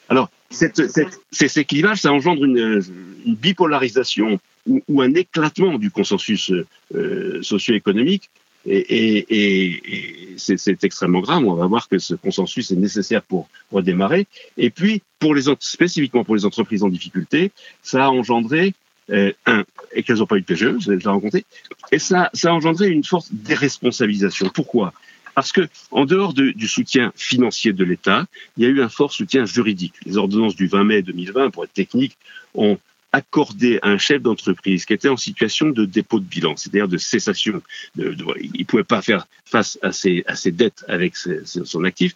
Alors, 0.09 0.29
ces, 0.49 1.65
clivages, 1.65 1.99
ça 1.99 2.11
engendre 2.11 2.45
une, 2.45 2.81
bipolarisation 3.25 4.39
ou, 4.67 5.01
un 5.01 5.13
éclatement 5.13 5.77
du 5.77 5.91
consensus 5.91 6.51
euh, 6.95 7.41
socio-économique. 7.41 8.29
Et, 8.69 10.35
c'est 10.37 10.83
extrêmement 10.83 11.21
grave. 11.21 11.43
On 11.45 11.55
va 11.55 11.67
voir 11.67 11.87
que 11.87 11.99
ce 11.99 12.15
consensus 12.15 12.71
est 12.71 12.75
nécessaire 12.75 13.21
pour 13.21 13.47
redémarrer. 13.71 14.27
Et 14.57 14.69
puis, 14.69 15.01
pour 15.19 15.33
les 15.35 15.43
spécifiquement 15.59 16.23
pour 16.23 16.35
les 16.35 16.45
entreprises 16.45 16.83
en 16.83 16.89
difficulté, 16.89 17.51
ça 17.81 18.05
a 18.05 18.09
engendré 18.09 18.73
euh, 19.09 19.31
un, 19.45 19.63
et 19.93 20.03
qu'elles 20.03 20.17
n'ont 20.17 20.25
pas 20.25 20.35
eu 20.35 20.41
de 20.41 20.45
PGE, 20.45 20.65
vous 20.65 20.89
avez 20.89 20.97
déjà 20.97 21.11
rencontré, 21.11 21.45
et 21.93 21.99
ça, 21.99 22.29
ça 22.33 22.49
a 22.49 22.53
engendré 22.53 22.89
une 22.89 23.05
forte 23.05 23.29
déresponsabilisation. 23.31 24.49
Pourquoi? 24.49 24.91
Parce 25.37 25.51
que 25.51 25.69
en 25.91 26.05
dehors 26.05 26.33
de, 26.33 26.49
du 26.49 26.67
soutien 26.67 27.13
financier 27.15 27.71
de 27.71 27.83
l'État, 27.83 28.25
il 28.57 28.63
y 28.63 28.65
a 28.65 28.69
eu 28.69 28.81
un 28.81 28.89
fort 28.89 29.13
soutien 29.13 29.45
juridique. 29.45 29.93
Les 30.03 30.17
ordonnances 30.17 30.55
du 30.55 30.65
20 30.65 30.83
mai 30.83 31.03
2020, 31.03 31.51
pour 31.51 31.63
être 31.63 31.73
technique, 31.73 32.17
ont 32.55 32.79
accordé 33.11 33.77
à 33.83 33.89
un 33.89 33.99
chef 33.99 34.23
d'entreprise 34.23 34.85
qui 34.85 34.93
était 34.93 35.09
en 35.09 35.15
situation 35.15 35.69
de 35.69 35.85
dépôt 35.85 36.19
de 36.19 36.25
bilan, 36.25 36.55
c'est-à-dire 36.57 36.87
de 36.87 36.97
cessation, 36.97 37.61
de, 37.95 38.17
il 38.41 38.61
ne 38.61 38.65
pouvait 38.65 38.83
pas 38.83 39.03
faire 39.03 39.27
face 39.45 39.77
à 39.83 39.91
ses, 39.91 40.23
dettes 40.47 40.83
avec 40.87 41.15
son 41.15 41.83
actif. 41.83 42.15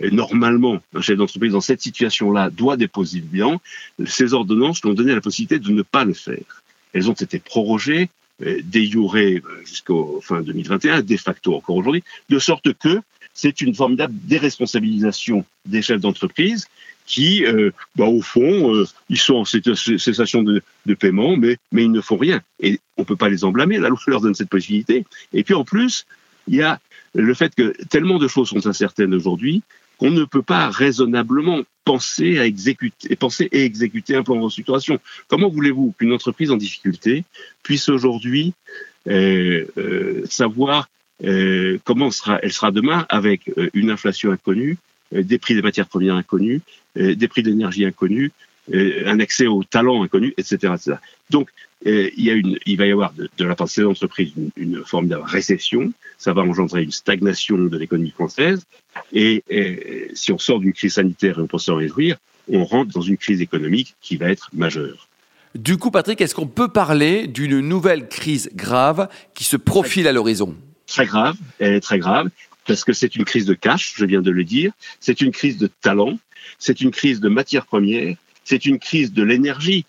Normalement, 0.00 0.80
un 0.94 1.02
chef 1.02 1.18
d'entreprise 1.18 1.52
dans 1.52 1.60
cette 1.60 1.82
situation-là 1.82 2.48
doit 2.48 2.78
déposer 2.78 3.18
le 3.18 3.26
bilan. 3.26 3.60
Ces 4.06 4.32
ordonnances 4.32 4.80
lui 4.80 4.88
ont 4.88 4.94
donné 4.94 5.14
la 5.14 5.20
possibilité 5.20 5.58
de 5.58 5.70
ne 5.70 5.82
pas 5.82 6.06
le 6.06 6.14
faire. 6.14 6.62
Elles 6.94 7.10
ont 7.10 7.12
été 7.12 7.38
prorogées, 7.38 8.08
euh, 8.42 8.60
déjurées 8.64 9.42
euh, 9.44 9.60
jusqu'au 9.64 10.20
fin 10.22 10.40
2021, 10.40 11.02
de 11.02 11.16
facto 11.16 11.54
encore 11.54 11.76
aujourd'hui, 11.76 12.02
de 12.28 12.38
sorte 12.38 12.72
que 12.74 13.00
c'est 13.34 13.60
une 13.60 13.74
formidable 13.74 14.14
déresponsabilisation 14.24 15.44
des 15.66 15.82
chefs 15.82 16.00
d'entreprise 16.00 16.66
qui, 17.06 17.44
euh, 17.44 17.70
bah, 17.96 18.06
au 18.06 18.22
fond, 18.22 18.84
ils 19.08 19.18
sont 19.18 19.34
en 19.34 19.44
cessation 19.44 20.42
de, 20.42 20.62
de, 20.86 20.94
paiement, 20.94 21.36
mais, 21.36 21.56
mais 21.72 21.84
ils 21.84 21.90
ne 21.90 22.00
font 22.00 22.16
rien. 22.16 22.40
Et 22.60 22.80
on 22.96 23.02
ne 23.02 23.06
peut 23.06 23.16
pas 23.16 23.28
les 23.28 23.44
en 23.44 23.50
blâmer, 23.50 23.78
la 23.78 23.88
loi 23.88 23.98
leur 24.06 24.20
donne 24.20 24.34
cette 24.34 24.48
possibilité. 24.48 25.04
Et 25.32 25.42
puis 25.44 25.54
en 25.54 25.64
plus, 25.64 26.06
il 26.48 26.54
y 26.54 26.62
a 26.62 26.80
le 27.14 27.34
fait 27.34 27.54
que 27.54 27.74
tellement 27.88 28.18
de 28.18 28.28
choses 28.28 28.48
sont 28.48 28.66
incertaines 28.66 29.14
aujourd'hui 29.14 29.62
qu'on 29.98 30.10
ne 30.10 30.24
peut 30.24 30.42
pas 30.42 30.70
raisonnablement 30.70 31.62
penser 31.84 32.38
à 32.38 32.46
exécuter, 32.46 33.16
et 33.50 33.64
exécuter 33.64 34.14
un 34.14 34.22
plan 34.22 34.36
de 34.36 34.42
restructuration. 34.42 34.98
Comment 35.28 35.48
voulez-vous 35.48 35.94
qu'une 35.98 36.12
entreprise 36.12 36.50
en 36.50 36.56
difficulté 36.56 37.24
puisse 37.62 37.88
aujourd'hui 37.88 38.54
euh, 39.08 39.66
euh 39.76 40.22
savoir 40.26 40.88
euh, 41.24 41.78
comment 41.84 42.10
elle 42.42 42.52
sera 42.52 42.70
demain 42.70 43.06
avec 43.08 43.48
euh, 43.56 43.68
une 43.74 43.90
inflation 43.90 44.30
inconnue, 44.30 44.78
des 45.12 45.38
prix 45.38 45.54
des 45.54 45.62
matières 45.62 45.88
premières 45.88 46.14
inconnus, 46.14 46.62
des 46.96 47.28
prix 47.28 47.42
d'énergie 47.42 47.84
inconnus, 47.84 48.30
un 48.72 49.20
accès 49.20 49.46
aux 49.46 49.64
talents 49.64 50.02
inconnus, 50.02 50.34
etc. 50.36 50.72
etc. 50.74 50.96
Donc, 51.30 51.50
il, 51.84 52.24
y 52.24 52.30
a 52.30 52.34
une, 52.34 52.58
il 52.64 52.76
va 52.76 52.86
y 52.86 52.92
avoir 52.92 53.12
de, 53.12 53.44
la 53.44 53.54
part 53.56 53.66
de 53.66 53.72
ces 53.72 53.84
entreprises 53.84 54.32
une, 54.36 54.50
une, 54.56 54.84
forme 54.84 55.08
de 55.08 55.16
récession, 55.16 55.92
ça 56.16 56.32
va 56.32 56.42
engendrer 56.42 56.82
une 56.84 56.92
stagnation 56.92 57.58
de 57.58 57.76
l'économie 57.76 58.12
française, 58.12 58.64
et, 59.12 59.42
et, 59.48 60.10
si 60.14 60.32
on 60.32 60.38
sort 60.38 60.60
d'une 60.60 60.72
crise 60.72 60.94
sanitaire 60.94 61.38
et 61.38 61.42
on 61.42 61.46
peut 61.46 61.58
s'en 61.58 61.76
réjouir, 61.76 62.18
on 62.48 62.64
rentre 62.64 62.92
dans 62.92 63.00
une 63.00 63.16
crise 63.16 63.40
économique 63.40 63.94
qui 64.00 64.16
va 64.16 64.28
être 64.28 64.50
majeure. 64.52 65.08
Du 65.54 65.76
coup, 65.76 65.90
Patrick, 65.90 66.20
est-ce 66.20 66.34
qu'on 66.34 66.46
peut 66.46 66.68
parler 66.68 67.26
d'une 67.26 67.60
nouvelle 67.60 68.08
crise 68.08 68.50
grave 68.54 69.08
qui 69.34 69.44
se 69.44 69.56
profile 69.56 70.08
à 70.08 70.12
l'horizon? 70.12 70.56
Très 70.86 71.04
grave, 71.04 71.36
elle 71.58 71.74
est 71.74 71.80
très 71.80 71.98
grave, 71.98 72.30
parce 72.66 72.84
que 72.84 72.92
c'est 72.92 73.16
une 73.16 73.24
crise 73.24 73.44
de 73.44 73.54
cash, 73.54 73.94
je 73.96 74.04
viens 74.04 74.22
de 74.22 74.30
le 74.30 74.44
dire, 74.44 74.72
c'est 75.00 75.20
une 75.20 75.30
crise 75.30 75.58
de 75.58 75.66
talent, 75.66 76.18
c'est 76.58 76.80
une 76.80 76.90
crise 76.90 77.20
de 77.20 77.28
matières 77.28 77.66
premières, 77.66 78.16
c'est 78.44 78.66
une 78.66 78.78
crise 78.78 79.12
de 79.12 79.22
l'énergie. 79.22 79.84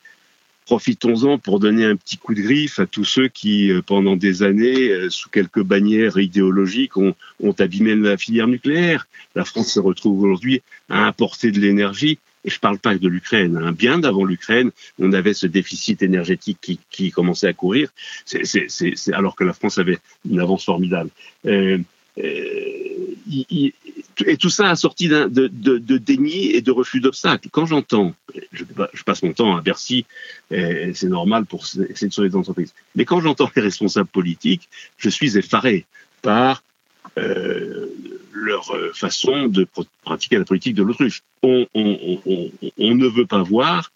Profitons-en 0.65 1.39
pour 1.39 1.59
donner 1.59 1.83
un 1.83 1.97
petit 1.97 2.17
coup 2.17 2.33
de 2.33 2.41
griffe 2.41 2.79
à 2.79 2.85
tous 2.85 3.03
ceux 3.03 3.27
qui, 3.27 3.69
euh, 3.69 3.81
pendant 3.81 4.15
des 4.15 4.43
années, 4.43 4.89
euh, 4.89 5.09
sous 5.09 5.29
quelques 5.29 5.61
bannières 5.61 6.17
idéologiques, 6.17 6.95
ont, 6.95 7.15
abîmé 7.59 7.95
la 7.95 8.17
filière 8.17 8.47
nucléaire. 8.47 9.07
La 9.35 9.43
France 9.43 9.73
se 9.73 9.79
retrouve 9.79 10.21
aujourd'hui 10.23 10.61
à 10.89 11.05
importer 11.05 11.51
de 11.51 11.59
l'énergie 11.59 12.17
et 12.45 12.49
je 12.49 12.59
parle 12.59 12.79
pas 12.79 12.95
de 12.95 13.07
l'Ukraine. 13.07 13.57
Hein. 13.57 13.71
Bien 13.73 13.99
d'avant 13.99 14.23
l'Ukraine, 14.23 14.71
on 14.99 15.11
avait 15.11 15.33
ce 15.33 15.47
déficit 15.47 16.01
énergétique 16.01 16.79
qui, 16.89 17.11
commençait 17.11 17.47
à 17.47 17.53
courir, 17.53 17.89
c'est, 18.25 19.13
alors 19.13 19.35
que 19.35 19.43
la 19.43 19.53
France 19.53 19.77
avait 19.77 19.99
une 20.29 20.39
avance 20.39 20.65
formidable. 20.65 21.09
Euh, 21.45 21.77
et 24.25 24.37
tout 24.37 24.49
ça 24.49 24.69
a 24.69 24.75
sorti 24.75 25.07
de, 25.07 25.25
de, 25.25 25.47
de, 25.47 25.97
déni 25.97 26.51
et 26.51 26.61
de 26.61 26.71
refus 26.71 26.99
d'obstacles. 26.99 27.49
Quand 27.51 27.65
j'entends, 27.65 28.13
je, 28.51 28.63
passe 29.05 29.23
mon 29.23 29.33
temps 29.33 29.55
à 29.55 29.61
Bercy, 29.61 30.05
c'est 30.49 31.03
normal 31.03 31.45
pour 31.45 31.63
essayer 31.65 32.07
de 32.07 32.35
entreprises, 32.35 32.73
mais 32.95 33.05
quand 33.05 33.21
j'entends 33.21 33.49
les 33.55 33.61
responsables 33.61 34.09
politiques, 34.09 34.69
je 34.97 35.09
suis 35.09 35.37
effaré 35.37 35.85
par 36.21 36.63
euh, 37.17 37.87
leur 38.31 38.71
euh, 38.71 38.91
façon 38.93 39.47
de 39.47 39.67
pratiquer 40.03 40.37
la 40.37 40.45
politique 40.45 40.73
de 40.73 40.81
l'autruche. 40.83 41.21
On, 41.43 41.67
ne 41.75 43.07
veut 43.07 43.27
pas 43.27 43.43
voir, 43.43 43.91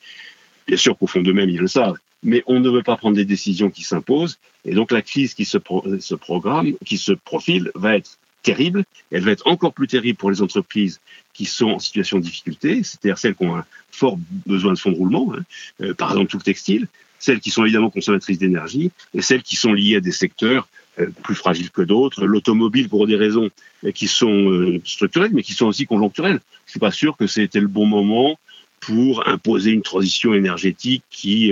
bien 0.67 0.77
sûr 0.77 0.97
qu'au 0.97 1.07
fond 1.07 1.21
d'eux-mêmes 1.21 1.49
ils 1.49 1.59
le 1.59 1.67
savent, 1.67 1.97
mais 2.21 2.43
on 2.45 2.59
ne 2.59 2.69
veut 2.69 2.83
pas 2.83 2.95
prendre 2.95 3.15
des 3.15 3.25
décisions 3.25 3.71
qui 3.71 3.83
s'imposent, 3.83 4.37
et 4.65 4.75
donc 4.75 4.91
la 4.91 5.01
crise 5.01 5.33
qui 5.33 5.45
se 5.45 5.57
programme, 5.57 6.73
qui 6.85 6.97
se 6.97 7.13
profile, 7.13 7.71
va 7.73 7.97
être 7.97 8.19
terrible. 8.43 8.85
Elle 9.11 9.23
va 9.23 9.31
être 9.31 9.47
encore 9.47 9.73
plus 9.73 9.87
terrible 9.87 10.17
pour 10.17 10.31
les 10.31 10.41
entreprises 10.41 10.99
qui 11.33 11.45
sont 11.45 11.71
en 11.71 11.79
situation 11.79 12.17
de 12.17 12.23
difficulté, 12.23 12.83
c'est-à-dire 12.83 13.17
celles 13.17 13.35
qui 13.35 13.45
ont 13.45 13.57
un 13.57 13.65
fort 13.91 14.17
besoin 14.45 14.73
de 14.73 14.79
fonds 14.79 14.91
de 14.91 14.97
roulement, 14.97 15.33
hein. 15.35 15.43
euh, 15.81 15.93
par 15.93 16.11
exemple 16.11 16.31
tout 16.31 16.37
le 16.37 16.43
textile, 16.43 16.87
celles 17.19 17.39
qui 17.39 17.51
sont 17.51 17.63
évidemment 17.63 17.89
consommatrices 17.89 18.39
d'énergie 18.39 18.91
et 19.13 19.21
celles 19.21 19.43
qui 19.43 19.55
sont 19.55 19.73
liées 19.73 19.97
à 19.97 19.99
des 19.99 20.11
secteurs 20.11 20.67
euh, 20.99 21.09
plus 21.23 21.35
fragiles 21.35 21.71
que 21.71 21.81
d'autres, 21.81 22.25
l'automobile 22.25 22.89
pour 22.89 23.05
des 23.07 23.15
raisons 23.15 23.49
euh, 23.83 23.91
qui 23.91 24.07
sont 24.07 24.79
structurelles 24.85 25.31
mais 25.33 25.43
qui 25.43 25.53
sont 25.53 25.67
aussi 25.67 25.85
conjoncturelles. 25.85 26.39
Je 26.65 26.71
suis 26.71 26.79
pas 26.79 26.91
sûr 26.91 27.17
que 27.17 27.27
c'était 27.27 27.59
le 27.59 27.67
bon 27.67 27.85
moment 27.85 28.39
pour 28.79 29.27
imposer 29.27 29.71
une 29.71 29.81
transition 29.81 30.33
énergétique 30.33 31.03
qui 31.09 31.51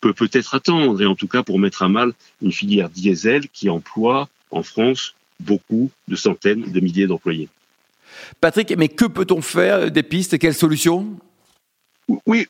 peut 0.00 0.14
peut-être 0.14 0.54
attendre 0.54 1.02
et 1.02 1.06
en 1.06 1.16
tout 1.16 1.26
cas 1.26 1.42
pour 1.42 1.58
mettre 1.58 1.82
à 1.82 1.88
mal 1.88 2.12
une 2.40 2.52
filière 2.52 2.88
diesel 2.88 3.48
qui 3.48 3.68
emploie 3.68 4.28
en 4.50 4.62
France 4.62 5.14
beaucoup 5.40 5.90
de 6.08 6.16
centaines 6.16 6.70
de 6.70 6.80
milliers 6.80 7.06
d'employés. 7.06 7.48
Patrick, 8.40 8.74
mais 8.76 8.88
que 8.88 9.04
peut-on 9.06 9.40
faire 9.40 9.90
Des 9.90 10.02
pistes 10.02 10.38
Quelles 10.38 10.54
solutions? 10.54 11.16
Oui, 12.26 12.46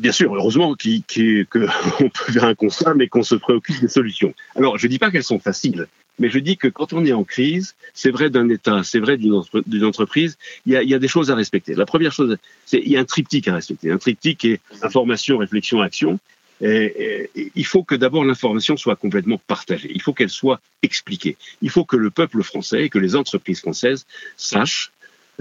bien 0.00 0.12
sûr, 0.12 0.34
heureusement 0.34 0.74
qu'on 0.74 1.02
peut 1.08 2.32
faire 2.32 2.44
un 2.44 2.54
constat, 2.54 2.94
mais 2.94 3.08
qu'on 3.08 3.22
se 3.22 3.34
préoccupe 3.34 3.80
des 3.80 3.88
solutions. 3.88 4.32
Alors, 4.56 4.78
je 4.78 4.86
ne 4.86 4.90
dis 4.90 4.98
pas 4.98 5.10
qu'elles 5.10 5.24
sont 5.24 5.38
faciles, 5.38 5.86
mais 6.18 6.30
je 6.30 6.38
dis 6.38 6.56
que 6.56 6.68
quand 6.68 6.92
on 6.92 7.04
est 7.04 7.12
en 7.12 7.24
crise, 7.24 7.74
c'est 7.94 8.10
vrai 8.10 8.30
d'un 8.30 8.48
État, 8.48 8.82
c'est 8.84 9.00
vrai 9.00 9.18
d'une 9.18 9.84
entreprise, 9.84 10.38
il 10.66 10.72
y, 10.72 10.94
a, 10.94 10.98
des 10.98 11.08
choses 11.08 11.30
à 11.30 11.34
respecter. 11.34 11.74
La 11.74 11.86
première 11.86 12.12
chose, 12.12 12.36
c'est 12.64 12.78
il 12.78 12.90
y 12.90 12.96
a 12.96 13.00
un 13.00 13.04
triptyque 13.04 13.48
à 13.48 13.54
respecter. 13.54 13.90
Un 13.90 13.98
triptyque 13.98 14.44
est 14.44 14.60
information, 14.82 15.38
réflexion, 15.38 15.80
action. 15.80 16.18
Il 16.62 17.66
faut 17.66 17.82
que 17.82 17.94
d'abord 17.94 18.24
l'information 18.24 18.76
soit 18.76 18.96
complètement 18.96 19.38
partagée. 19.46 19.90
Il 19.92 20.00
faut 20.00 20.12
qu'elle 20.12 20.30
soit 20.30 20.60
expliquée. 20.82 21.36
Il 21.60 21.70
faut 21.70 21.84
que 21.84 21.96
le 21.96 22.10
peuple 22.10 22.42
français 22.42 22.84
et 22.84 22.88
que 22.88 22.98
les 22.98 23.16
entreprises 23.16 23.60
françaises 23.60 24.06
sachent 24.36 24.92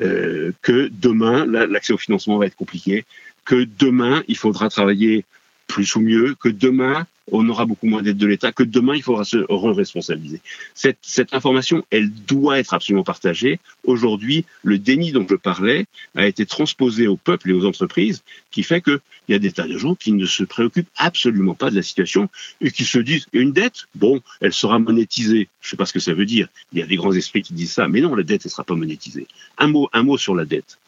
euh, 0.02 0.52
que 0.62 0.90
demain, 0.92 1.46
l'accès 1.46 1.94
au 1.94 1.98
financement 1.98 2.38
va 2.38 2.46
être 2.46 2.56
compliqué, 2.56 3.06
que 3.46 3.68
demain, 3.78 4.24
il 4.28 4.38
faudra 4.38 4.70
travailler 4.70 5.26
plus 5.68 5.96
ou 5.96 6.02
mieux, 6.02 6.36
que 6.40 6.50
demain, 6.50 7.06
on 7.32 7.48
aura 7.50 7.66
beaucoup 7.66 7.88
moins 7.88 8.02
d'aide 8.02 8.18
de 8.18 8.28
l'État, 8.28 8.52
que 8.52 8.64
demain, 8.64 8.96
il 8.96 9.02
faudra 9.02 9.24
se 9.24 9.38
re-responsabiliser. 9.50 10.42
Cette, 10.74 10.98
cette, 11.02 11.34
information, 11.34 11.84
elle 11.90 12.12
doit 12.12 12.60
être 12.60 12.74
absolument 12.74 13.04
partagée. 13.04 13.60
Aujourd'hui, 13.86 14.46
le 14.64 14.78
déni 14.78 15.12
dont 15.12 15.26
je 15.28 15.36
parlais 15.36 15.86
a 16.16 16.28
été 16.28 16.46
transposé 16.46 17.08
au 17.08 17.18
peuple 17.18 17.50
et 17.50 17.54
aux 17.54 17.66
entreprises, 17.66 18.24
qui 18.52 18.64
fait 18.64 18.82
qu'il 18.82 19.00
y 19.30 19.34
a 19.34 19.40
des 19.40 19.52
tas 19.52 19.68
de 19.68 19.78
gens 19.78 19.96
qui 19.96 20.12
ne 20.12 20.26
se 20.26 20.44
préoccupent 20.44 20.90
absolument 20.98 21.56
pas 21.56 21.70
de 21.70 21.76
la 21.76 21.82
situation 21.82 22.30
et 22.60 22.72
qui 22.72 22.84
se 22.84 23.00
disent, 23.00 23.28
une 23.34 23.54
dette, 23.54 23.86
bon, 23.96 24.22
elle 24.42 24.54
sera 24.54 24.78
monétisée. 24.78 25.48
Je 25.62 25.68
ne 25.68 25.70
sais 25.72 25.78
pas 25.78 25.86
ce 25.86 25.94
que 25.94 26.00
ça 26.00 26.14
veut 26.14 26.26
dire. 26.26 26.48
Il 26.74 26.80
y 26.80 26.84
a 26.84 26.88
des 26.88 26.98
grands 26.98 27.14
esprits 27.14 27.42
qui 27.42 27.54
disent 27.54 27.74
ça, 27.74 27.88
mais 27.88 28.02
non, 28.02 28.14
la 28.16 28.24
dette, 28.24 28.42
elle 28.44 28.50
ne 28.50 28.52
sera 28.52 28.64
pas 28.64 28.76
monétisée. 28.76 29.28
Un 29.58 29.68
mot, 29.68 29.90
un 29.94 30.04
mot 30.04 30.18
sur 30.18 30.36
la 30.36 30.46
dette. 30.46 30.80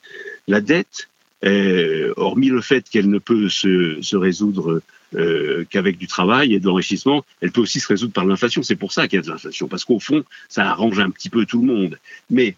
La 0.47 0.59
dette, 0.59 1.09
euh, 1.45 2.13
hormis 2.17 2.49
le 2.49 2.61
fait 2.61 2.89
qu'elle 2.89 3.09
ne 3.09 3.19
peut 3.19 3.49
se, 3.49 4.01
se 4.01 4.15
résoudre 4.15 4.81
euh, 5.15 5.65
qu'avec 5.69 5.97
du 5.97 6.07
travail 6.07 6.53
et 6.53 6.59
de 6.59 6.65
l'enrichissement, 6.65 7.25
elle 7.41 7.51
peut 7.51 7.61
aussi 7.61 7.79
se 7.79 7.87
résoudre 7.87 8.13
par 8.13 8.25
l'inflation. 8.25 8.63
C'est 8.63 8.75
pour 8.75 8.91
ça 8.91 9.07
qu'il 9.07 9.17
y 9.17 9.19
a 9.19 9.25
de 9.25 9.29
l'inflation, 9.29 9.67
parce 9.67 9.85
qu'au 9.85 9.99
fond, 9.99 10.23
ça 10.49 10.69
arrange 10.69 10.99
un 10.99 11.09
petit 11.09 11.29
peu 11.29 11.45
tout 11.45 11.61
le 11.61 11.67
monde. 11.67 11.99
Mais 12.29 12.55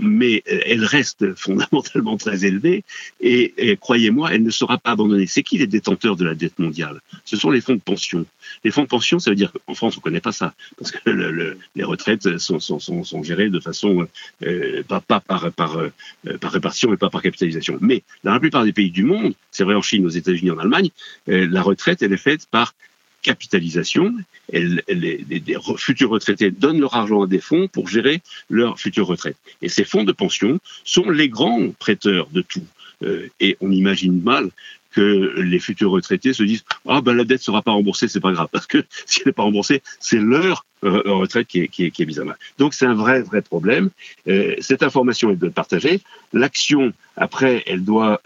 mais 0.00 0.42
elle 0.46 0.84
reste 0.84 1.34
fondamentalement 1.34 2.16
très 2.16 2.44
élevée 2.44 2.84
et, 3.20 3.76
croyez-moi, 3.80 4.32
elle 4.32 4.42
ne 4.42 4.50
sera 4.50 4.78
pas 4.78 4.92
abandonnée. 4.92 5.26
C'est 5.26 5.42
qui 5.42 5.58
les 5.58 5.66
détenteurs 5.66 6.16
de 6.16 6.24
la 6.24 6.34
dette 6.34 6.58
mondiale? 6.58 7.00
Ce 7.24 7.36
sont 7.36 7.50
les 7.50 7.60
fonds 7.60 7.74
de 7.74 7.80
pension. 7.80 8.26
Les 8.64 8.70
fonds 8.70 8.82
de 8.82 8.88
pension, 8.88 9.18
ça 9.18 9.30
veut 9.30 9.36
dire 9.36 9.52
qu'en 9.52 9.74
France, 9.74 9.96
on 9.96 10.00
ne 10.00 10.02
connaît 10.02 10.20
pas 10.20 10.32
ça, 10.32 10.54
parce 10.78 10.90
que 10.90 11.10
le, 11.10 11.58
les 11.74 11.84
retraites 11.84 12.38
sont, 12.38 13.22
gérées 13.22 13.50
de 13.50 13.60
façon 13.60 14.06
euh, 14.44 14.82
pas, 14.84 15.02
euh, 15.10 15.50
par 15.50 16.52
répartition 16.52 16.92
et 16.92 16.96
pas 16.96 17.10
par 17.10 17.22
capitalisation. 17.22 17.78
Mais 17.80 18.02
dans 18.24 18.32
la 18.32 18.40
plupart 18.40 18.64
des 18.64 18.72
pays 18.72 18.90
du 18.90 19.04
monde, 19.04 19.34
c'est 19.50 19.64
vrai 19.64 19.74
en 19.74 19.82
Chine, 19.82 20.06
aux 20.06 20.10
États-Unis, 20.10 20.50
en 20.50 20.58
Allemagne, 20.58 20.90
la 21.26 21.62
retraite, 21.62 22.02
elle 22.02 22.12
est 22.12 22.16
faite 22.16 22.46
par 22.50 22.74
capitalisation. 23.26 24.14
les, 24.52 25.56
futurs 25.76 26.10
retraités 26.10 26.50
donnent 26.50 26.80
leur 26.80 26.94
argent 26.94 27.22
à 27.24 27.26
des 27.26 27.40
fonds 27.40 27.66
pour 27.68 27.88
gérer 27.88 28.22
leur 28.48 28.78
future 28.78 29.06
retraite. 29.06 29.36
Et 29.62 29.68
ces 29.68 29.84
fonds 29.84 30.04
de 30.04 30.12
pension 30.12 30.60
sont 30.84 31.10
les 31.10 31.28
grands 31.28 31.70
prêteurs 31.84 32.28
de 32.30 32.42
tout. 32.42 32.66
Euh, 33.02 33.28
et 33.40 33.56
on 33.60 33.70
imagine 33.70 34.22
mal 34.22 34.48
que 34.92 35.34
les 35.40 35.58
futurs 35.58 35.90
retraités 35.90 36.32
se 36.32 36.42
disent 36.42 36.64
ah 36.88 37.02
ben 37.02 37.12
la 37.14 37.24
dette 37.24 37.42
sera 37.42 37.60
pas 37.60 37.72
remboursée 37.72 38.08
c'est 38.08 38.20
pas 38.20 38.32
grave 38.32 38.48
parce 38.50 38.66
que 38.66 38.82
si 39.06 39.20
elle 39.20 39.26
n'est 39.26 39.32
pas 39.34 39.42
remboursée 39.42 39.82
c'est 40.00 40.18
leur 40.18 40.64
euh, 40.84 41.02
retraite 41.04 41.46
qui 41.46 41.60
est, 41.60 42.06
mise 42.06 42.20
à 42.20 42.24
mal 42.24 42.38
donc 42.58 42.72
c'est 42.72 42.86
un 42.86 42.94
vrai 42.94 43.20
vrai 43.20 43.42
problème 43.42 43.90
euh, 44.28 44.54
cette 44.60 44.82
information 44.82 45.28
elle 45.28 45.38
doit 45.38 45.50
être 45.50 45.54
partagée 45.54 46.00
l'action 46.32 46.94
après 47.16 47.62
elle 47.66 47.84
doit 47.84 48.22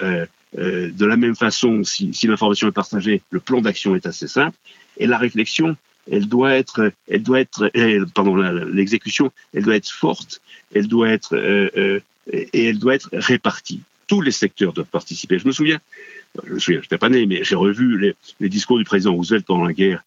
de 0.56 1.06
la 1.06 1.16
même 1.16 1.36
façon 1.36 1.82
si 1.84 2.26
l'information 2.28 2.68
est 2.68 2.78
partagée 2.82 3.22
le 3.30 3.40
plan 3.40 3.60
d'action 3.60 3.96
est 3.96 4.06
assez 4.06 4.28
simple 4.28 4.56
et 5.00 5.06
la 5.06 5.18
réflexion, 5.18 5.76
elle 6.10 6.28
doit 6.28 6.54
être, 6.54 6.92
elle 7.08 7.22
doit 7.22 7.40
être, 7.40 7.70
pardon, 8.14 8.36
l'exécution, 8.36 9.32
elle 9.52 9.64
doit 9.64 9.76
être 9.76 9.90
forte, 9.90 10.40
elle 10.74 10.86
doit 10.86 11.08
être 11.08 11.34
euh, 11.34 11.68
euh, 11.76 12.00
et 12.32 12.66
elle 12.66 12.78
doit 12.78 12.94
être 12.94 13.10
répartie. 13.12 13.80
Tous 14.06 14.20
les 14.20 14.30
secteurs 14.30 14.72
doivent 14.72 14.86
participer. 14.86 15.38
Je 15.38 15.46
me 15.46 15.52
souviens, 15.52 15.80
je 16.44 16.52
me 16.54 16.58
souviens, 16.58 16.80
j'étais 16.82 16.98
pas 16.98 17.08
né, 17.08 17.26
mais 17.26 17.42
j'ai 17.42 17.56
revu 17.56 17.98
les, 18.40 18.48
discours 18.48 18.78
du 18.78 18.84
président 18.84 19.14
Roosevelt 19.14 19.44
pendant 19.46 19.64
la 19.64 19.72
guerre. 19.72 20.04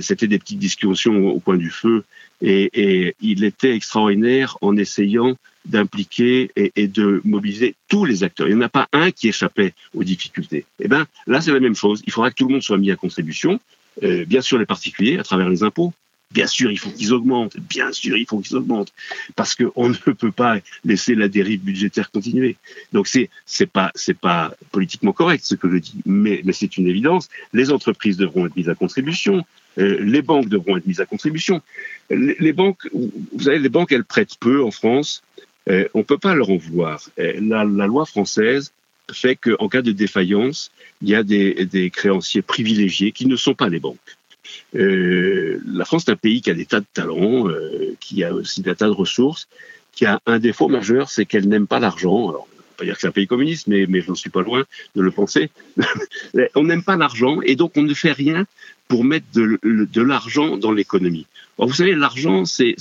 C'était 0.00 0.26
des 0.26 0.38
petites 0.38 0.58
discussions 0.58 1.28
au 1.28 1.38
coin 1.38 1.56
du 1.56 1.70
feu, 1.70 2.02
et, 2.42 2.70
et 2.74 3.14
il 3.20 3.44
était 3.44 3.74
extraordinaire 3.74 4.58
en 4.62 4.76
essayant 4.76 5.36
d'impliquer 5.66 6.50
et, 6.56 6.72
et, 6.76 6.88
de 6.88 7.20
mobiliser 7.24 7.74
tous 7.88 8.04
les 8.04 8.24
acteurs. 8.24 8.48
Il 8.48 8.56
n'y 8.56 8.62
en 8.62 8.66
a 8.66 8.68
pas 8.68 8.88
un 8.92 9.10
qui 9.10 9.28
échappait 9.28 9.74
aux 9.94 10.04
difficultés. 10.04 10.64
Eh 10.80 10.88
ben 10.88 11.06
là, 11.26 11.40
c'est 11.40 11.52
la 11.52 11.60
même 11.60 11.74
chose. 11.74 12.02
Il 12.06 12.12
faudra 12.12 12.30
que 12.30 12.36
tout 12.36 12.46
le 12.46 12.52
monde 12.52 12.62
soit 12.62 12.78
mis 12.78 12.90
à 12.90 12.96
contribution. 12.96 13.60
Euh, 14.02 14.24
bien 14.24 14.40
sûr 14.40 14.58
les 14.58 14.66
particuliers 14.66 15.18
à 15.18 15.22
travers 15.22 15.48
les 15.48 15.62
impôts. 15.62 15.92
Bien 16.32 16.48
sûr, 16.48 16.72
il 16.72 16.78
faut 16.78 16.90
qu'ils 16.90 17.12
augmentent. 17.12 17.56
Bien 17.56 17.92
sûr, 17.92 18.16
il 18.16 18.26
faut 18.26 18.40
qu'ils 18.40 18.56
augmentent 18.56 18.92
parce 19.36 19.54
qu'on 19.54 19.88
ne 19.88 19.94
peut 19.94 20.32
pas 20.32 20.58
laisser 20.84 21.14
la 21.14 21.28
dérive 21.28 21.62
budgétaire 21.62 22.10
continuer. 22.10 22.56
Donc 22.92 23.06
c'est 23.06 23.30
c'est 23.44 23.66
pas 23.66 23.92
pas 24.20 24.52
politiquement 24.72 25.12
correct 25.12 25.44
ce 25.44 25.54
que 25.54 25.70
je 25.70 25.78
dis, 25.78 25.94
mais 26.04 26.42
mais 26.44 26.52
c'est 26.52 26.76
une 26.76 26.88
évidence. 26.88 27.28
Les 27.52 27.70
entreprises 27.70 28.16
devront 28.16 28.46
être 28.46 28.56
mises 28.56 28.68
à 28.68 28.74
contribution. 28.74 29.44
Euh, 29.78 29.98
les 30.00 30.22
banques 30.22 30.48
devront 30.48 30.76
être 30.76 30.86
mises 30.86 31.00
à 31.00 31.06
contribution. 31.06 31.62
Les, 32.10 32.52
banques, 32.52 32.88
vous 32.92 33.40
savez, 33.40 33.58
les 33.58 33.68
banques 33.68 33.92
elles 33.92 34.04
prêtent 34.04 34.36
peu 34.40 34.62
en 34.64 34.70
France. 34.70 35.22
Euh, 35.68 35.88
on 35.94 36.02
peut 36.02 36.18
pas 36.18 36.34
leur 36.34 36.50
en 36.50 36.56
vouloir. 36.56 37.02
Euh, 37.18 37.34
la, 37.40 37.64
la 37.64 37.86
loi 37.86 38.06
française 38.06 38.72
fait 39.12 39.36
qu'en 39.36 39.68
cas 39.68 39.82
de 39.82 39.92
défaillance, 39.92 40.70
il 41.02 41.08
y 41.08 41.14
a 41.14 41.22
des, 41.22 41.66
des, 41.66 41.90
créanciers 41.90 42.42
privilégiés 42.42 43.12
qui 43.12 43.26
ne 43.26 43.36
sont 43.36 43.54
pas 43.54 43.68
les 43.68 43.80
banques. 43.80 43.98
Euh, 44.74 45.60
la 45.66 45.84
France 45.84 46.04
est 46.08 46.12
un 46.12 46.16
pays 46.16 46.40
qui 46.40 46.50
a 46.50 46.54
des 46.54 46.66
tas 46.66 46.80
de 46.80 46.86
talents, 46.92 47.48
euh, 47.48 47.94
qui 48.00 48.24
a 48.24 48.32
aussi 48.32 48.62
des 48.62 48.74
tas 48.74 48.86
de 48.86 48.92
ressources, 48.92 49.48
qui 49.92 50.06
a 50.06 50.20
un 50.26 50.38
défaut 50.38 50.68
majeur, 50.68 51.10
c'est 51.10 51.26
qu'elle 51.26 51.48
n'aime 51.48 51.66
pas 51.66 51.80
l'argent. 51.80 52.28
Alors, 52.28 52.48
pas 52.76 52.84
dire 52.84 52.94
que 52.94 53.00
c'est 53.00 53.06
un 53.06 53.12
pays 53.12 53.26
communiste, 53.26 53.66
mais, 53.68 53.86
mais 53.88 54.00
je 54.00 54.08
n'en 54.08 54.14
suis 54.14 54.30
pas 54.30 54.42
loin 54.42 54.64
de 54.94 55.02
le 55.02 55.10
penser. 55.10 55.50
on 56.54 56.64
n'aime 56.64 56.82
pas 56.82 56.96
l'argent 56.96 57.40
et 57.42 57.56
donc 57.56 57.72
on 57.76 57.82
ne 57.82 57.94
fait 57.94 58.12
rien 58.12 58.46
pour 58.88 59.04
mettre 59.04 59.26
de, 59.34 59.58
de 59.62 60.02
l'argent 60.02 60.56
dans 60.56 60.72
l'économie. 60.72 61.26
vous 61.58 61.72
savez, 61.72 61.94
l'argent, 61.94 62.44
c'est 62.44 62.76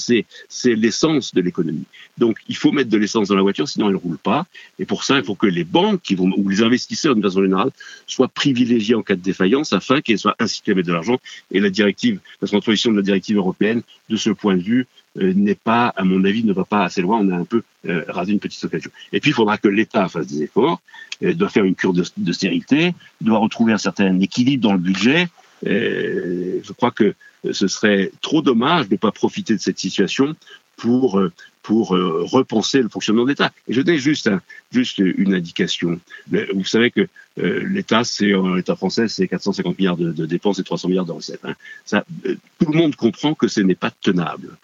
l'essence 0.66 1.34
de 1.34 1.42
l'économie. 1.42 1.86
Donc, 2.18 2.38
il 2.48 2.56
faut 2.56 2.72
mettre 2.72 2.90
de 2.90 2.98
l'essence 2.98 3.28
dans 3.28 3.36
la 3.36 3.42
voiture, 3.42 3.68
sinon 3.68 3.88
elle 3.88 3.94
ne 3.94 4.00
roule 4.00 4.18
pas. 4.18 4.46
Et 4.80 4.86
pour 4.86 5.04
ça, 5.04 5.18
il 5.18 5.24
faut 5.24 5.36
que 5.36 5.48
les 5.48 5.64
banques 5.64 6.02
qui 6.02 6.16
vont, 6.16 6.32
ou 6.38 6.48
les 6.48 6.62
investisseurs, 6.62 7.16
d'une 7.16 7.24
façon 7.24 7.42
générale, 7.42 7.72
soient 8.08 8.28
privilégiés 8.28 8.96
en 8.96 9.02
cas 9.02 9.16
de 9.16 9.22
défaillance 9.22 9.74
afin 9.74 10.02
qu'ils 10.02 10.20
soient 10.20 10.36
incités 10.40 10.72
à 10.72 10.76
mettre 10.76 10.88
de 10.88 10.94
l'argent. 10.94 11.18
Et 11.52 11.60
la 11.60 11.70
directive, 11.70 12.20
la 12.42 12.48
transposition 12.48 12.92
de 12.92 12.98
la 12.98 13.04
directive 13.04 13.38
européenne, 13.38 13.82
de 14.10 14.16
ce 14.16 14.30
point 14.30 14.56
de 14.56 14.62
vue, 14.62 14.88
euh, 15.18 15.34
n'est 15.34 15.56
pas, 15.56 15.88
à 15.96 16.04
mon 16.04 16.24
avis, 16.26 16.44
ne 16.44 16.54
va 16.54 16.66
pas 16.66 16.84
assez 16.84 17.02
loin. 17.02 17.20
On 17.20 17.32
a 17.32 17.36
un 17.36 17.46
peu 17.46 17.64
euh, 17.88 18.04
rasé 18.08 18.34
une 18.34 18.40
petite 18.40 18.64
occasion. 18.64 18.92
Et 19.14 19.20
puis, 19.20 19.32
il 19.32 19.34
faudra 19.34 19.58
que 19.58 19.68
l'État 19.68 20.08
fasse 20.10 20.28
des 20.28 20.44
efforts, 20.44 20.82
euh, 21.24 21.34
doit 21.34 21.50
faire 21.50 21.64
une 21.64 21.76
cure 21.76 21.94
d'austérité, 21.94 22.94
doit 23.22 23.40
retrouver 23.40 23.74
un 23.74 23.78
certain 23.78 24.20
équilibre 24.20 24.64
dans 24.64 24.74
le 24.74 24.80
budget. 24.80 25.28
Euh, 25.66 26.60
je 26.64 26.74
crois 26.74 26.92
que 26.92 27.14
ce 27.52 27.68
serait 27.68 28.12
trop 28.22 28.42
dommage 28.42 28.88
de 28.88 28.96
ne 28.96 28.98
pas 28.98 29.12
profiter 29.12 29.54
de 29.54 29.62
cette 29.62 29.80
situation 29.80 30.36
pour 30.78 31.22
pour 31.62 31.90
repenser 31.90 32.82
le 32.84 32.90
fonctionnement 32.90 33.24
de 33.24 33.30
l'État. 33.30 33.52
Et 33.68 33.74
je 33.74 33.82
donne 33.82 33.98
juste 33.98 34.30
juste 34.72 35.00
une 35.00 35.34
indication. 35.34 36.00
Vous 36.28 36.66
savez 36.66 36.92
que 36.92 37.08
l'État, 37.38 38.04
c'est 38.04 38.32
l'État 38.56 38.76
français, 38.76 39.08
c'est 39.08 39.28
450 39.28 39.80
milliards 39.80 39.98
de, 39.98 40.12
de, 40.12 40.26
dépenses 40.28 40.60
et 40.60 40.64
300 40.64 40.90
milliards 40.90 41.06
de 41.06 41.14
recettes. 41.14 41.40
Hein. 41.44 41.56
Ça, 41.86 42.06
tout 42.60 42.72
le 42.72 42.78
monde 42.78 42.96
comprend 42.96 43.34
que 43.34 43.48
ce 43.48 43.62
n'est 43.62 43.74
pas 43.74 43.90
tenable 43.90 44.58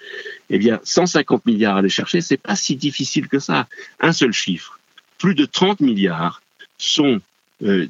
eh 0.54 0.60
bien, 0.60 0.82
150 0.84 1.46
milliards 1.46 1.78
à 1.78 1.80
aller 1.80 1.90
chercher, 1.90 2.20
c'est 2.20 2.38
pas 2.38 2.58
si 2.58 2.76
difficile 2.76 3.30
que 3.30 3.40
ça. 3.40 3.68
Un 4.02 4.12
seul 4.12 4.34
chiffre. 4.34 4.80
Plus 5.18 5.34
de 5.34 5.46
30 5.46 5.80
milliards 5.80 6.42
sont 6.78 7.22
euh, 7.64 7.88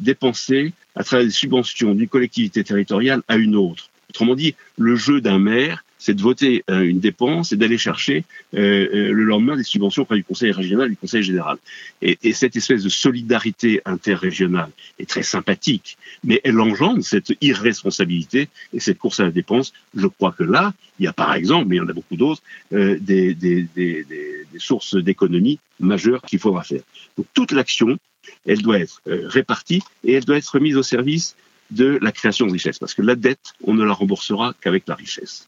à 0.96 1.04
travers 1.04 1.26
des 1.26 1.32
subventions 1.32 1.94
d'une 1.94 2.08
collectivité 2.08 2.64
territoriale 2.64 3.22
à 3.28 3.38
une 3.38 3.56
autre. 3.56 3.90
Autrement 4.10 4.36
dit, 4.36 4.56
le 4.78 4.96
jeu 4.96 5.22
d'un 5.22 5.40
maire, 5.40 5.84
c'est 6.02 6.16
de 6.16 6.22
voter 6.22 6.64
euh, 6.72 6.82
une 6.82 7.00
dépense 7.00 7.52
et 7.52 7.58
d'aller 7.58 7.78
chercher 7.78 8.26
euh, 8.56 8.90
euh, 8.92 9.12
le 9.14 9.24
lendemain 9.24 9.56
des 9.56 9.64
subventions 9.64 10.02
auprès 10.02 10.16
du 10.16 10.24
Conseil 10.24 10.52
régional 10.52 10.90
du 10.90 10.98
Conseil 10.98 11.22
général. 11.22 11.58
Et, 12.02 12.18
et, 12.24 12.34
cette 12.34 12.56
espèce 12.56 12.84
de 12.84 12.90
solidarité 12.90 13.82
interrégionale 13.86 14.72
est 14.98 15.08
très 15.08 15.22
sympathique, 15.22 16.00
mais 16.24 16.42
elle 16.44 16.60
engendre 16.60 17.04
cette 17.04 17.34
irresponsabilité 17.40 18.50
et 18.74 18.80
cette 18.80 18.98
course 18.98 19.20
à 19.20 19.26
la 19.26 19.32
dépense. 19.32 19.74
Je 19.96 20.08
crois 20.08 20.32
que 20.32 20.44
là, 20.44 20.74
il 20.98 21.06
y 21.06 21.08
a 21.08 21.14
par 21.14 21.36
exemple, 21.36 21.68
mais 21.70 21.76
il 21.76 21.80
y 21.80 21.82
en 21.82 21.88
a 21.88 21.94
beaucoup 21.94 22.18
d'autres, 22.18 22.42
des, 22.72 22.98
des, 22.98 23.36
des, 23.36 24.04
des, 24.04 24.46
sources 24.58 24.96
d'économie 24.96 25.60
majeures 25.80 26.22
qu'il 26.24 26.40
faudra 26.40 26.64
faire. 26.64 26.82
Donc 27.16 27.28
toute 27.34 27.52
l'action, 27.52 27.98
elle 28.46 28.62
doit 28.62 28.80
être 28.80 29.02
répartie 29.06 29.82
et 30.04 30.14
elle 30.14 30.26
doit 30.26 30.38
être 30.38 30.60
mise 30.60 30.78
au 30.78 30.84
service 30.84 31.36
de 31.72 31.98
la 32.02 32.12
création 32.12 32.48
de 32.48 32.52
richesse. 32.52 32.80
Parce 32.80 32.94
que 32.94 33.02
la 33.02 33.16
dette, 33.16 33.54
on 33.64 33.74
ne 33.74 33.84
la 33.84 33.94
remboursera 33.94 34.54
qu'avec 34.62 34.88
la 34.88 34.96
richesse 34.96 35.48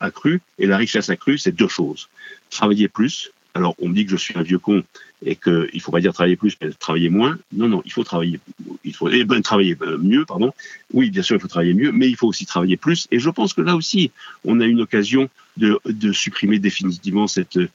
accrue. 0.00 0.40
Et 0.58 0.66
la 0.66 0.76
richesse 0.76 1.10
accrue, 1.10 1.38
c'est 1.38 1.52
deux 1.52 1.68
choses. 1.68 2.08
Travailler 2.50 2.88
plus. 2.88 3.30
Alors, 3.54 3.76
on 3.80 3.88
me 3.88 3.94
dit 3.94 4.04
que 4.04 4.10
je 4.10 4.16
suis 4.16 4.36
un 4.36 4.42
vieux 4.42 4.58
con 4.58 4.82
et 5.24 5.36
qu'il 5.36 5.70
ne 5.72 5.80
faut 5.80 5.92
pas 5.92 6.00
dire 6.00 6.12
travailler 6.12 6.36
plus, 6.36 6.56
mais 6.60 6.70
travailler 6.72 7.08
moins. 7.08 7.38
Non, 7.52 7.68
non, 7.68 7.82
il 7.84 7.92
faut 7.92 8.02
travailler, 8.02 8.40
eh 8.84 9.24
ben, 9.24 9.42
travailler 9.42 9.76
euh, 9.80 9.96
mieux, 9.96 10.24
pardon. 10.24 10.52
Oui, 10.92 11.10
bien 11.10 11.22
sûr, 11.22 11.36
il 11.36 11.40
faut 11.40 11.48
travailler 11.48 11.72
mieux, 11.72 11.92
mais 11.92 12.08
il 12.08 12.16
faut 12.16 12.26
aussi 12.26 12.46
travailler 12.46 12.76
plus. 12.76 13.06
Et 13.12 13.20
je 13.20 13.30
pense 13.30 13.54
que 13.54 13.60
là 13.60 13.76
aussi, 13.76 14.10
on 14.44 14.60
a 14.60 14.66
une 14.66 14.80
occasion 14.80 15.30
de, 15.56 15.78
supprimer 16.12 16.58
définitivement 16.58 17.28
cette 17.28 17.56
euh, 17.56 17.68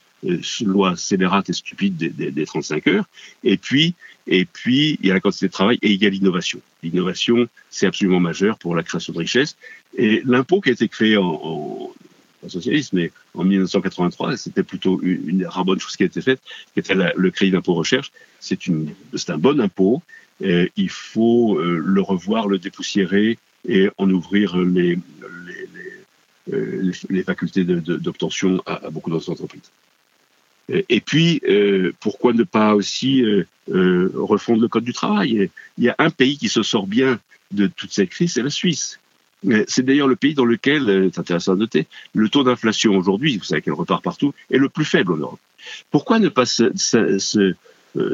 loi 0.64 0.96
scélérate 0.96 1.50
et 1.50 1.52
stupide 1.52 1.96
des, 1.96 2.30
des, 2.30 2.46
35 2.46 2.86
heures. 2.88 3.04
Et 3.44 3.56
puis, 3.56 3.94
et 4.26 4.44
puis, 4.44 4.98
il 5.00 5.08
y 5.08 5.10
a 5.10 5.14
la 5.14 5.20
quantité 5.20 5.46
de 5.46 5.52
travail 5.52 5.78
et 5.82 5.92
il 5.92 6.02
y 6.02 6.06
a 6.06 6.10
l'innovation. 6.10 6.60
L'innovation, 6.82 7.48
c'est 7.70 7.86
absolument 7.86 8.20
majeur 8.20 8.58
pour 8.58 8.74
la 8.76 8.82
création 8.82 9.12
de 9.12 9.18
richesse. 9.18 9.56
Et 9.96 10.22
l'impôt 10.24 10.60
qui 10.60 10.68
a 10.68 10.72
été 10.72 10.88
créé 10.88 11.16
en, 11.16 11.24
en, 11.24 11.92
en 12.44 12.48
socialisme, 12.48 12.96
mais 12.96 13.12
en 13.34 13.44
1983, 13.44 14.36
c'était 14.36 14.62
plutôt 14.62 15.00
une, 15.02 15.28
une 15.28 15.48
bonne 15.64 15.80
chose 15.80 15.96
qui 15.96 16.02
a 16.02 16.06
été 16.06 16.20
faite, 16.20 16.40
qui 16.74 16.80
était 16.80 16.94
le 16.94 17.30
crédit 17.30 17.52
d'impôt 17.52 17.74
recherche. 17.74 18.12
C'est 18.40 18.58
un 19.30 19.38
bon 19.38 19.60
impôt. 19.60 20.02
Et 20.42 20.72
il 20.76 20.88
faut 20.88 21.58
euh, 21.58 21.82
le 21.84 22.00
revoir, 22.00 22.48
le 22.48 22.58
dépoussiérer 22.58 23.38
et 23.68 23.90
en 23.98 24.08
ouvrir 24.10 24.56
les, 24.56 24.96
les, 24.96 25.68
les, 25.74 26.54
euh, 26.54 26.92
les 27.10 27.22
facultés 27.22 27.64
d'obtention 27.64 28.62
à, 28.64 28.86
à 28.86 28.90
beaucoup 28.90 29.10
d'autres 29.10 29.30
entreprises. 29.30 29.70
Et 30.88 31.00
puis, 31.00 31.40
euh, 31.48 31.92
pourquoi 32.00 32.32
ne 32.32 32.44
pas 32.44 32.74
aussi 32.74 33.22
euh, 33.22 33.46
euh, 33.72 34.12
refondre 34.14 34.62
le 34.62 34.68
code 34.68 34.84
du 34.84 34.92
travail? 34.92 35.50
Il 35.78 35.84
y 35.84 35.88
a 35.88 35.96
un 35.98 36.10
pays 36.10 36.38
qui 36.38 36.48
se 36.48 36.62
sort 36.62 36.86
bien 36.86 37.18
de 37.50 37.66
toute 37.66 37.92
cette 37.92 38.10
crise, 38.10 38.34
c'est 38.34 38.42
la 38.42 38.50
Suisse. 38.50 39.00
C'est 39.68 39.84
d'ailleurs 39.84 40.06
le 40.06 40.16
pays 40.16 40.34
dans 40.34 40.44
lequel, 40.44 41.10
c'est 41.12 41.20
intéressant 41.20 41.54
à 41.54 41.56
noter, 41.56 41.86
le 42.14 42.28
taux 42.28 42.44
d'inflation 42.44 42.94
aujourd'hui, 42.94 43.38
vous 43.38 43.44
savez 43.44 43.62
qu'elle 43.62 43.72
repart 43.72 44.04
partout, 44.04 44.34
est 44.50 44.58
le 44.58 44.68
plus 44.68 44.84
faible 44.84 45.14
en 45.14 45.16
Europe. 45.16 45.40
Pourquoi 45.90 46.18
ne 46.18 46.28
pas 46.28 46.44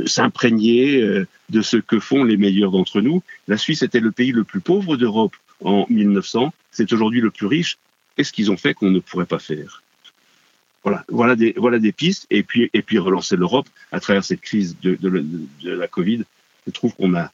s'imprégner 0.06 1.24
de 1.48 1.62
ce 1.62 1.78
que 1.78 1.98
font 1.98 2.22
les 2.22 2.36
meilleurs 2.36 2.70
d'entre 2.70 3.00
nous? 3.00 3.24
La 3.48 3.58
Suisse 3.58 3.82
était 3.82 3.98
le 3.98 4.12
pays 4.12 4.30
le 4.30 4.44
plus 4.44 4.60
pauvre 4.60 4.96
d'Europe 4.96 5.34
en 5.64 5.84
1900, 5.90 6.54
c'est 6.70 6.92
aujourd'hui 6.92 7.20
le 7.20 7.32
plus 7.32 7.46
riche. 7.46 7.76
Qu'est-ce 8.16 8.32
qu'ils 8.32 8.52
ont 8.52 8.56
fait 8.56 8.72
qu'on 8.72 8.90
ne 8.90 9.00
pourrait 9.00 9.26
pas 9.26 9.40
faire? 9.40 9.82
Voilà, 10.86 11.04
voilà 11.08 11.34
des, 11.34 11.52
voilà 11.56 11.80
des 11.80 11.90
pistes. 11.90 12.26
Et 12.30 12.44
puis, 12.44 12.70
et 12.72 12.80
puis 12.80 12.98
relancer 12.98 13.36
l'Europe 13.36 13.66
à 13.90 13.98
travers 13.98 14.22
cette 14.22 14.40
crise 14.40 14.76
de, 14.80 14.96
la 15.64 15.88
Covid. 15.88 16.22
Je 16.64 16.70
trouve 16.70 16.94
qu'on 16.94 17.16
a 17.16 17.32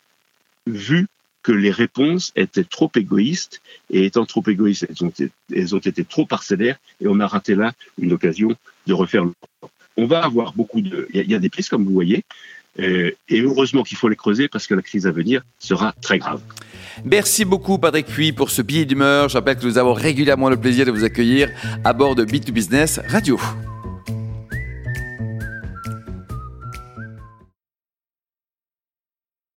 vu 0.66 1.06
que 1.42 1.52
les 1.52 1.70
réponses 1.70 2.32
étaient 2.34 2.64
trop 2.64 2.90
égoïstes 2.94 3.60
et 3.90 4.06
étant 4.06 4.24
trop 4.24 4.42
égoïstes, 4.46 4.86
elles 4.88 5.04
ont, 5.04 5.10
été, 5.10 5.30
elles 5.54 5.74
ont 5.74 5.80
été 5.80 6.02
trop 6.02 6.24
parcellaires 6.24 6.78
et 7.00 7.08
on 7.08 7.20
a 7.20 7.26
raté 7.26 7.54
là 7.54 7.72
une 7.98 8.12
occasion 8.12 8.56
de 8.86 8.92
refaire 8.94 9.24
l'Europe. 9.24 9.70
On 9.98 10.06
va 10.06 10.24
avoir 10.24 10.54
beaucoup 10.54 10.80
de, 10.80 11.08
il 11.12 11.30
y, 11.30 11.34
a 11.34 11.38
des 11.38 11.50
pistes 11.50 11.68
comme 11.68 11.84
vous 11.84 11.92
voyez, 11.92 12.24
et 12.78 13.14
heureusement 13.30 13.82
qu'il 13.82 13.98
faut 13.98 14.08
les 14.08 14.16
creuser 14.16 14.48
parce 14.48 14.66
que 14.66 14.74
la 14.74 14.82
crise 14.82 15.06
à 15.06 15.12
venir 15.12 15.42
sera 15.58 15.94
très 16.00 16.18
grave. 16.18 16.40
Merci 17.04 17.44
beaucoup 17.44 17.78
Patrick 17.78 18.06
Puy 18.06 18.32
pour 18.32 18.50
ce 18.50 18.62
billet 18.62 18.84
d'humeur. 18.84 19.28
Je 19.28 19.34
rappelle 19.34 19.56
que 19.56 19.66
nous 19.66 19.78
avons 19.78 19.92
régulièrement 19.92 20.48
le 20.48 20.56
plaisir 20.56 20.86
de 20.86 20.90
vous 20.90 21.04
accueillir 21.04 21.50
à 21.84 21.92
bord 21.92 22.14
de 22.14 22.24
Bit 22.24 22.46
2 22.46 22.52
Business 22.52 23.00
Radio. 23.08 23.38